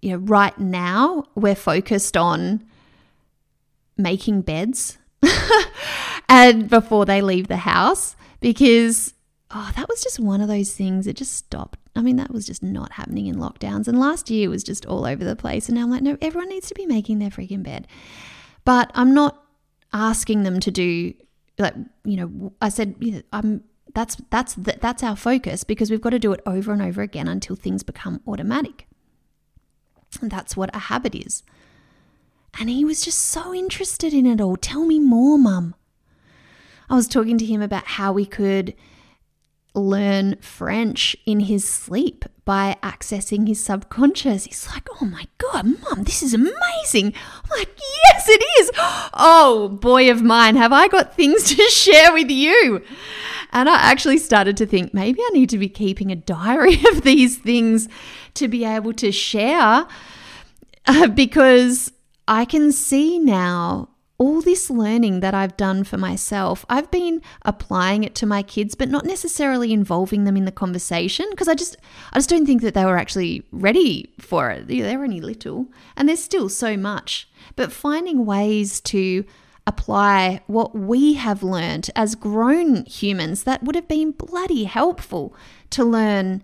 you 0.00 0.12
know, 0.12 0.16
right 0.18 0.58
now 0.58 1.24
we're 1.34 1.54
focused 1.54 2.16
on 2.16 2.64
making 3.96 4.42
beds 4.42 4.98
and 6.28 6.68
before 6.68 7.04
they 7.04 7.20
leave 7.20 7.48
the 7.48 7.58
house 7.58 8.16
because 8.40 9.13
oh, 9.54 9.70
that 9.76 9.88
was 9.88 10.02
just 10.02 10.18
one 10.18 10.40
of 10.40 10.48
those 10.48 10.74
things 10.74 11.06
that 11.06 11.16
just 11.16 11.32
stopped. 11.32 11.78
I 11.94 12.02
mean, 12.02 12.16
that 12.16 12.32
was 12.32 12.44
just 12.44 12.62
not 12.62 12.92
happening 12.92 13.26
in 13.28 13.36
lockdowns. 13.36 13.86
And 13.86 13.98
last 13.98 14.28
year 14.28 14.50
was 14.50 14.64
just 14.64 14.84
all 14.84 15.06
over 15.06 15.24
the 15.24 15.36
place. 15.36 15.68
And 15.68 15.76
now 15.76 15.84
I'm 15.84 15.90
like, 15.90 16.02
no, 16.02 16.18
everyone 16.20 16.48
needs 16.48 16.68
to 16.68 16.74
be 16.74 16.86
making 16.86 17.20
their 17.20 17.30
freaking 17.30 17.62
bed. 17.62 17.86
But 18.64 18.90
I'm 18.94 19.14
not 19.14 19.40
asking 19.92 20.42
them 20.42 20.58
to 20.60 20.70
do 20.70 21.14
like 21.58 21.74
you 22.04 22.16
know. 22.16 22.52
I 22.60 22.68
said 22.68 23.22
I'm. 23.32 23.62
That's 23.94 24.16
that's 24.30 24.54
that's 24.54 25.04
our 25.04 25.14
focus 25.14 25.62
because 25.62 25.88
we've 25.88 26.00
got 26.00 26.10
to 26.10 26.18
do 26.18 26.32
it 26.32 26.40
over 26.46 26.72
and 26.72 26.82
over 26.82 27.00
again 27.00 27.28
until 27.28 27.54
things 27.54 27.84
become 27.84 28.20
automatic. 28.26 28.88
And 30.20 30.32
that's 30.32 30.56
what 30.56 30.74
a 30.74 30.80
habit 30.80 31.14
is. 31.14 31.44
And 32.58 32.68
he 32.68 32.84
was 32.84 33.02
just 33.02 33.18
so 33.18 33.54
interested 33.54 34.12
in 34.12 34.26
it 34.26 34.40
all. 34.40 34.56
Tell 34.56 34.84
me 34.84 34.98
more, 34.98 35.38
mum. 35.38 35.76
I 36.90 36.96
was 36.96 37.06
talking 37.06 37.38
to 37.38 37.46
him 37.46 37.62
about 37.62 37.86
how 37.86 38.12
we 38.12 38.26
could 38.26 38.74
learn 39.74 40.36
French 40.36 41.16
in 41.26 41.40
his 41.40 41.68
sleep 41.68 42.24
by 42.44 42.76
accessing 42.82 43.48
his 43.48 43.62
subconscious. 43.62 44.44
He's 44.44 44.68
like, 44.68 44.86
oh 45.00 45.04
my 45.04 45.26
God, 45.38 45.64
mum, 45.64 46.04
this 46.04 46.22
is 46.22 46.34
amazing. 46.34 47.14
I'm 47.16 47.50
like, 47.50 47.70
yes, 48.04 48.28
it 48.28 48.44
is. 48.60 48.70
Oh, 49.14 49.68
boy 49.80 50.10
of 50.10 50.22
mine, 50.22 50.56
have 50.56 50.72
I 50.72 50.88
got 50.88 51.14
things 51.14 51.44
to 51.56 51.62
share 51.70 52.12
with 52.12 52.30
you? 52.30 52.82
And 53.52 53.68
I 53.68 53.76
actually 53.76 54.18
started 54.18 54.56
to 54.58 54.66
think 54.66 54.92
maybe 54.94 55.20
I 55.20 55.30
need 55.32 55.50
to 55.50 55.58
be 55.58 55.68
keeping 55.68 56.10
a 56.10 56.16
diary 56.16 56.80
of 56.92 57.02
these 57.02 57.38
things 57.38 57.88
to 58.34 58.48
be 58.48 58.64
able 58.64 58.92
to 58.94 59.10
share 59.10 59.86
uh, 60.86 61.06
because 61.08 61.92
I 62.28 62.44
can 62.44 62.72
see 62.72 63.18
now 63.18 63.88
all 64.16 64.40
this 64.40 64.70
learning 64.70 65.20
that 65.20 65.34
I've 65.34 65.56
done 65.56 65.82
for 65.82 65.98
myself, 65.98 66.64
I've 66.68 66.90
been 66.90 67.20
applying 67.42 68.04
it 68.04 68.14
to 68.16 68.26
my 68.26 68.42
kids, 68.42 68.74
but 68.74 68.88
not 68.88 69.04
necessarily 69.04 69.72
involving 69.72 70.24
them 70.24 70.36
in 70.36 70.44
the 70.44 70.52
conversation 70.52 71.26
because 71.30 71.48
I 71.48 71.54
just 71.54 71.76
I 72.12 72.18
just 72.18 72.30
don't 72.30 72.46
think 72.46 72.62
that 72.62 72.74
they 72.74 72.84
were 72.84 72.96
actually 72.96 73.44
ready 73.50 74.12
for 74.20 74.50
it. 74.50 74.68
They're 74.68 75.02
only 75.02 75.20
little 75.20 75.66
and 75.96 76.08
there's 76.08 76.22
still 76.22 76.48
so 76.48 76.76
much. 76.76 77.28
But 77.56 77.72
finding 77.72 78.24
ways 78.24 78.80
to 78.82 79.24
apply 79.66 80.42
what 80.46 80.74
we 80.74 81.14
have 81.14 81.42
learned 81.42 81.90
as 81.96 82.14
grown 82.14 82.84
humans 82.84 83.44
that 83.44 83.62
would 83.62 83.74
have 83.74 83.88
been 83.88 84.12
bloody 84.12 84.64
helpful 84.64 85.34
to 85.70 85.84
learn 85.84 86.42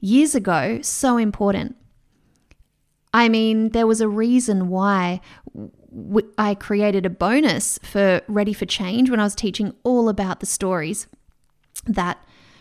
years 0.00 0.34
ago, 0.34 0.80
so 0.82 1.16
important. 1.16 1.76
I 3.14 3.28
mean, 3.28 3.70
there 3.70 3.86
was 3.86 4.00
a 4.00 4.08
reason 4.08 4.68
why 4.68 5.20
I 6.38 6.54
created 6.54 7.04
a 7.04 7.10
bonus 7.10 7.78
for 7.82 8.22
Ready 8.28 8.52
for 8.52 8.66
Change 8.66 9.10
when 9.10 9.20
I 9.20 9.24
was 9.24 9.34
teaching 9.34 9.74
all 9.82 10.08
about 10.08 10.40
the 10.40 10.46
stories 10.46 11.06
that 11.86 12.18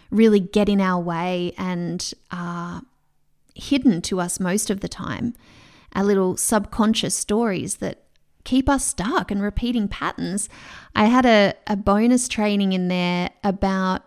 really 0.10 0.40
get 0.40 0.68
in 0.68 0.82
our 0.82 1.02
way 1.02 1.54
and 1.58 2.14
are 2.32 2.82
hidden 3.56 4.02
to 4.02 4.20
us 4.20 4.40
most 4.40 4.70
of 4.70 4.82
the 4.82 4.90
time, 4.90 5.34
our 5.94 6.04
little 6.04 6.36
subconscious 6.36 7.16
stories 7.16 7.78
that 7.78 8.04
keep 8.44 8.68
us 8.68 8.86
stuck 8.86 9.32
and 9.32 9.42
repeating 9.42 9.88
patterns. 9.88 10.50
I 10.96 11.06
had 11.06 11.26
a, 11.26 11.54
a 11.68 11.76
bonus 11.76 12.28
training 12.28 12.74
in 12.74 12.88
there 12.88 13.30
about 13.44 14.04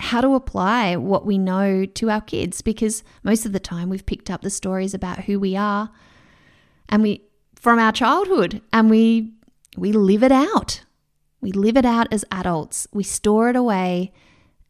how 0.00 0.20
to 0.20 0.34
apply 0.34 0.96
what 0.96 1.26
we 1.26 1.36
know 1.36 1.84
to 1.84 2.10
our 2.10 2.20
kids 2.20 2.62
because 2.62 3.02
most 3.22 3.44
of 3.44 3.52
the 3.52 3.60
time 3.60 3.88
we've 3.88 4.06
picked 4.06 4.30
up 4.30 4.42
the 4.42 4.50
stories 4.50 4.94
about 4.94 5.24
who 5.24 5.40
we 5.40 5.56
are 5.56 5.90
and 6.88 7.02
we 7.02 7.22
from 7.58 7.78
our 7.78 7.92
childhood 7.92 8.62
and 8.72 8.88
we 8.88 9.32
we 9.76 9.92
live 9.92 10.22
it 10.22 10.32
out. 10.32 10.84
We 11.40 11.52
live 11.52 11.76
it 11.76 11.84
out 11.84 12.08
as 12.12 12.24
adults. 12.32 12.88
We 12.92 13.04
store 13.04 13.50
it 13.50 13.56
away 13.56 14.12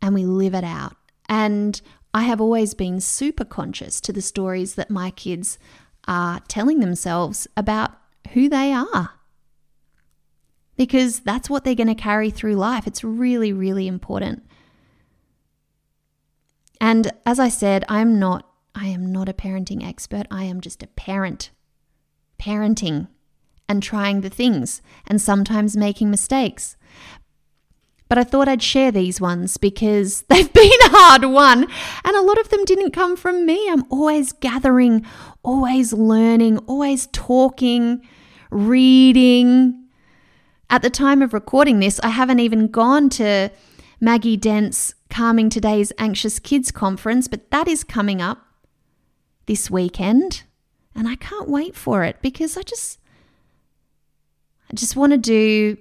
and 0.03 0.15
we 0.15 0.25
live 0.25 0.55
it 0.55 0.65
out. 0.65 0.97
And 1.29 1.81
I 2.13 2.23
have 2.23 2.41
always 2.41 2.75
been 2.75 3.01
super 3.01 3.45
conscious 3.45 4.01
to 4.03 4.13
the 4.13 4.23
stories 4.23 4.75
that 4.75 4.91
my 4.91 5.11
kids 5.11 5.59
are 6.07 6.41
telling 6.49 6.81
themselves 6.81 7.47
about 7.57 7.93
who 8.33 8.49
they 8.49 8.73
are. 8.73 9.11
Because 10.77 11.21
that's 11.21 11.51
what 11.51 11.65
they're 11.65 11.75
going 11.75 11.89
to 11.89 11.95
carry 11.95 12.31
through 12.31 12.55
life. 12.55 12.87
It's 12.87 13.03
really, 13.03 13.53
really 13.53 13.87
important. 13.87 14.45
And 16.81 17.11
as 17.27 17.41
I 17.41 17.49
said, 17.49 17.85
I'm 17.89 18.19
not 18.19 18.45
I 18.75 18.87
am 18.87 19.11
not 19.11 19.29
a 19.29 19.33
parenting 19.33 19.85
expert. 19.85 20.27
I 20.31 20.45
am 20.45 20.61
just 20.61 20.85
a 20.85 20.87
parent. 20.87 21.51
Parenting 22.41 23.09
and 23.69 23.83
trying 23.83 24.23
the 24.23 24.31
things 24.31 24.81
and 25.07 25.21
sometimes 25.21 25.77
making 25.77 26.11
mistakes. 26.11 26.77
But 28.09 28.17
I 28.17 28.25
thought 28.25 28.49
I'd 28.49 28.63
share 28.63 28.91
these 28.91 29.21
ones 29.21 29.57
because 29.59 30.23
they've 30.29 30.53
been 30.53 30.71
a 30.87 30.89
hard 30.89 31.25
won 31.25 31.67
and 32.05 32.17
a 32.17 32.23
lot 32.23 32.39
of 32.39 32.49
them 32.49 32.65
didn't 32.65 32.93
come 32.93 33.17
from 33.17 33.45
me. 33.45 33.69
I'm 33.71 33.85
always 33.91 34.33
gathering, 34.33 35.05
always 35.43 35.93
learning, 35.93 36.59
always 36.59 37.09
talking, 37.09 38.07
reading. 38.51 39.85
At 40.71 40.83
the 40.83 40.91
time 40.91 41.23
of 41.23 41.33
recording 41.33 41.81
this, 41.81 42.01
I 42.01 42.09
haven't 42.09 42.41
even 42.41 42.69
gone 42.69 43.09
to 43.11 43.51
Maggie 44.01 44.37
Dent's 44.37 44.95
Calming 45.11 45.49
Today's 45.49 45.93
Anxious 45.99 46.39
Kids 46.39 46.71
Conference, 46.71 47.27
but 47.27 47.51
that 47.51 47.67
is 47.67 47.85
coming 47.85 48.21
up 48.21 48.47
this 49.47 49.71
weekend. 49.71 50.43
And 50.95 51.09
I 51.09 51.17
can't 51.17 51.49
wait 51.49 51.77
for 51.77 52.05
it 52.05 52.21
because 52.23 52.57
I 52.57 52.63
just 52.63 52.99
I 54.71 54.75
just 54.75 54.97
want 54.97 55.13
to 55.13 55.19
do 55.19 55.79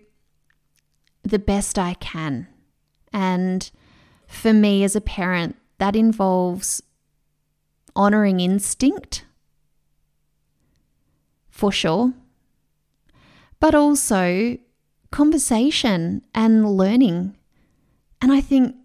the 1.24 1.40
best 1.40 1.78
I 1.78 1.96
can. 1.96 2.48
And 3.12 3.70
for 4.28 4.54
me 4.54 4.84
as 4.84 4.96
a 4.96 5.02
parent, 5.02 5.56
that 5.78 5.96
involves 5.96 6.82
honoring 7.96 8.40
instinct 8.40 9.26
for 11.50 11.72
sure, 11.72 12.14
but 13.60 13.74
also 13.74 14.58
conversation 15.12 16.22
and 16.34 16.78
learning. 16.78 17.36
And 18.22 18.32
I 18.32 18.42
think 18.42 18.76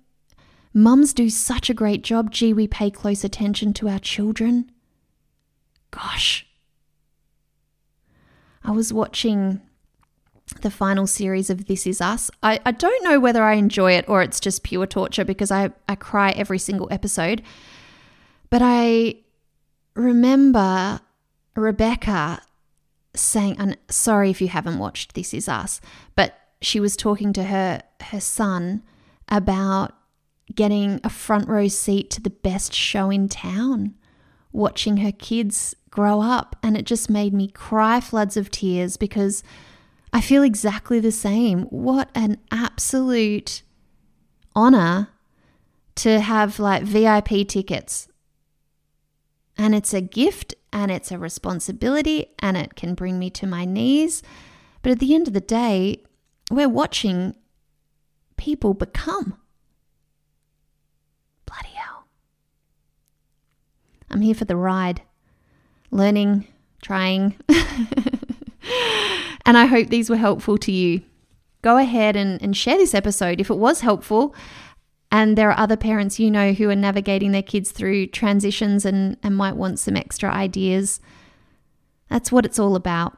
mums 0.73 1.13
do 1.13 1.29
such 1.29 1.69
a 1.69 1.75
great 1.75 2.03
job. 2.03 2.31
Gee, 2.31 2.53
we 2.53 2.67
pay 2.67 2.91
close 2.91 3.25
attention 3.25 3.73
to 3.75 3.89
our 3.89 3.99
children. 3.99 4.71
Gosh. 5.93 6.45
I 8.65 8.73
was 8.73 8.93
watching 8.93 9.61
the 10.63 10.71
final 10.71 11.07
series 11.07 11.51
of 11.51 11.67
This 11.67 11.87
Is 11.87 12.01
Us. 12.01 12.31
I, 12.43 12.61
I 12.67 12.73
don't 12.73 13.05
know 13.05 13.21
whether 13.21 13.45
I 13.45 13.55
enjoy 13.55 13.93
it 13.93 14.09
or 14.09 14.23
it's 14.23 14.41
just 14.41 14.65
pure 14.65 14.87
torture 14.87 15.25
because 15.25 15.51
I, 15.51 15.71
I 15.89 15.95
cry 15.95 16.31
every 16.33 16.59
single 16.59 16.89
episode. 16.91 17.43
But 18.51 18.61
I 18.63 19.17
remember 19.95 21.01
Rebecca 21.55 22.43
saying, 23.15 23.57
and 23.59 23.77
sorry 23.89 24.31
if 24.31 24.41
you 24.41 24.49
haven't 24.49 24.79
watched 24.79 25.15
This 25.15 25.33
Is 25.33 25.49
Us, 25.49 25.81
but 26.17 26.39
she 26.61 26.81
was 26.81 26.97
talking 26.97 27.33
to 27.35 27.45
her 27.45 27.83
her 28.01 28.21
son 28.21 28.83
about 29.29 29.93
getting 30.55 31.01
a 31.03 31.09
front 31.11 31.49
row 31.49 31.69
seat 31.69 32.11
to 32.11 32.21
the 32.21 32.31
best 32.31 32.73
show 32.75 33.11
in 33.11 33.29
town, 33.29 33.95
watching 34.53 34.99
her 34.99 35.13
kids 35.13 35.75
grow 35.91 36.21
up, 36.21 36.57
and 36.63 36.77
it 36.77 36.87
just 36.87 37.11
made 37.11 37.35
me 37.35 37.49
cry 37.49 38.01
floods 38.01 38.37
of 38.37 38.51
tears 38.51 38.97
because 38.97 39.43
I 40.13 40.21
feel 40.21 40.43
exactly 40.43 41.01
the 41.01 41.13
same. 41.13 41.63
What 41.65 42.11
an 42.15 42.39
absolute 42.51 43.63
honor 44.55 45.09
to 45.97 46.21
have 46.21 46.59
like 46.59 46.83
VIP 46.83 47.47
tickets. 47.49 48.09
And 49.57 49.75
it's 49.75 49.93
a 49.95 50.01
gift 50.01 50.55
and 50.73 50.91
it's 50.91 51.13
a 51.13 51.19
responsibility 51.19 52.27
and 52.39 52.57
it 52.57 52.75
can 52.75 52.95
bring 52.95 53.19
me 53.19 53.31
to 53.31 53.47
my 53.47 53.65
knees. 53.65 54.23
But 54.83 54.93
at 54.93 54.99
the 54.99 55.15
end 55.15 55.29
of 55.29 55.35
the 55.35 55.41
day, 55.41 56.03
we're 56.51 56.69
watching 56.69 57.37
people 58.37 58.75
become. 58.75 59.37
Bloody 61.47 61.75
hell. 61.75 62.07
I'm 64.13 64.21
here 64.21 64.35
for 64.35 64.45
the 64.45 64.57
ride, 64.57 65.03
learning, 65.91 66.47
trying. 66.83 67.37
And 69.45 69.59
I 69.59 69.67
hope 69.67 69.89
these 69.89 70.09
were 70.09 70.17
helpful 70.17 70.57
to 70.59 70.73
you. 70.73 71.03
Go 71.63 71.79
ahead 71.79 72.17
and, 72.17 72.41
and 72.43 72.57
share 72.57 72.77
this 72.77 72.95
episode 72.95 73.41
if 73.41 73.51
it 73.51 73.57
was 73.57 73.81
helpful. 73.81 74.35
And 75.11 75.37
there 75.37 75.51
are 75.51 75.59
other 75.59 75.77
parents 75.77 76.19
you 76.19 76.31
know 76.31 76.53
who 76.53 76.71
are 76.71 76.77
navigating 76.77 77.33
their 77.33 77.43
kids 77.43 77.71
through 77.71 78.09
transitions 78.09 78.85
and, 78.85 79.17
and 79.23 79.37
might 79.37 79.57
want 79.57 79.79
some 79.79 79.97
extra 79.97 80.31
ideas. 80.31 81.01
That's 82.09 82.33
what 82.33 82.47
it's 82.47 82.59
all 82.59 82.77
about. 82.77 83.17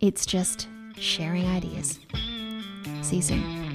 It's 0.00 0.24
just 0.24 0.68
sharing 0.96 1.46
ideas. 1.46 1.98
See 3.02 3.16
you 3.16 3.22
soon. 3.22 3.69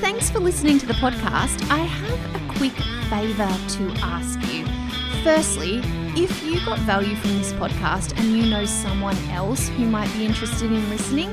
Thanks 0.00 0.30
for 0.30 0.38
listening 0.38 0.78
to 0.78 0.86
the 0.86 0.94
podcast. 0.94 1.68
I 1.70 1.78
have 1.78 2.34
a 2.34 2.54
quick 2.58 2.72
favour 3.10 3.48
to 3.48 3.92
ask 4.00 4.40
you. 4.52 4.64
Firstly, 5.24 5.80
if 6.14 6.44
you 6.44 6.64
got 6.64 6.78
value 6.80 7.16
from 7.16 7.36
this 7.38 7.52
podcast 7.54 8.16
and 8.16 8.28
you 8.28 8.48
know 8.48 8.64
someone 8.64 9.16
else 9.30 9.68
who 9.68 9.86
might 9.86 10.12
be 10.12 10.24
interested 10.24 10.70
in 10.70 10.88
listening, 10.88 11.30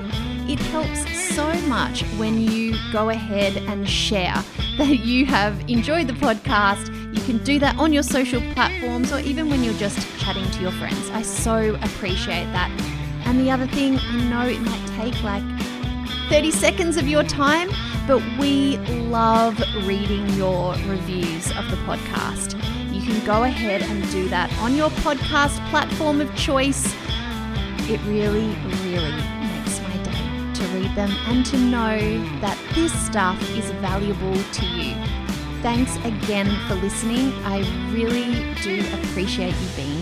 it 0.50 0.60
helps 0.60 1.36
so 1.36 1.54
much 1.68 2.02
when 2.18 2.42
you 2.42 2.76
go 2.92 3.10
ahead 3.10 3.58
and 3.58 3.88
share 3.88 4.34
that 4.78 5.00
you 5.00 5.28
have 5.28 5.60
enjoyed 5.70 6.08
the 6.08 6.14
podcast. 6.14 6.88
You 7.16 7.22
can 7.22 7.44
do 7.44 7.60
that 7.60 7.78
on 7.78 7.94
your 7.94 8.04
social 8.04 8.42
platforms 8.54 9.12
or 9.12 9.20
even 9.20 9.48
when 9.48 9.64
you're 9.64 9.74
just 9.76 10.00
chatting 10.20 10.50
to 10.50 10.62
your 10.62 10.72
friends. 10.72 11.10
I 11.12 11.22
so 11.22 11.76
appreciate 11.84 12.46
that. 12.52 12.72
And 13.26 13.40
the 13.40 13.52
other 13.52 13.68
thing, 13.68 14.00
I 14.00 14.24
know 14.24 14.48
it 14.48 14.60
might 14.62 14.88
take 14.98 15.22
like 15.24 15.44
30 16.30 16.50
seconds 16.50 16.98
of 16.98 17.08
your 17.08 17.24
time, 17.24 17.70
but 18.08 18.22
we 18.38 18.78
love 19.10 19.60
reading 19.86 20.28
your 20.32 20.74
reviews 20.88 21.50
of 21.58 21.70
the 21.72 21.78
podcast 21.88 22.54
You 22.94 23.02
can 23.02 23.26
go 23.26 23.44
ahead 23.44 23.82
and 23.82 24.10
do 24.12 24.30
that 24.30 24.52
on 24.60 24.76
your 24.76 24.90
podcast 24.90 25.58
platform 25.70 26.22
of 26.22 26.34
choice. 26.36 26.94
It 27.90 28.00
really, 28.06 28.56
really 28.84 29.22
makes 29.54 29.80
my 29.82 29.98
day 30.04 30.54
to 30.54 30.64
read 30.74 30.96
them 30.96 31.12
and 31.28 31.46
to 31.48 31.58
know 31.58 31.98
that 32.42 32.58
this 32.74 32.94
stuff 33.06 33.40
is 33.52 33.70
valuable 33.82 34.36
to 34.36 34.66
you. 34.66 34.96
Thanks 35.62 35.96
again 35.98 36.50
for 36.68 36.76
listening. 36.76 37.32
I 37.44 37.60
really 37.92 38.54
do 38.64 38.84
appreciate 39.02 39.54
you 39.54 39.70
being. 39.76 39.95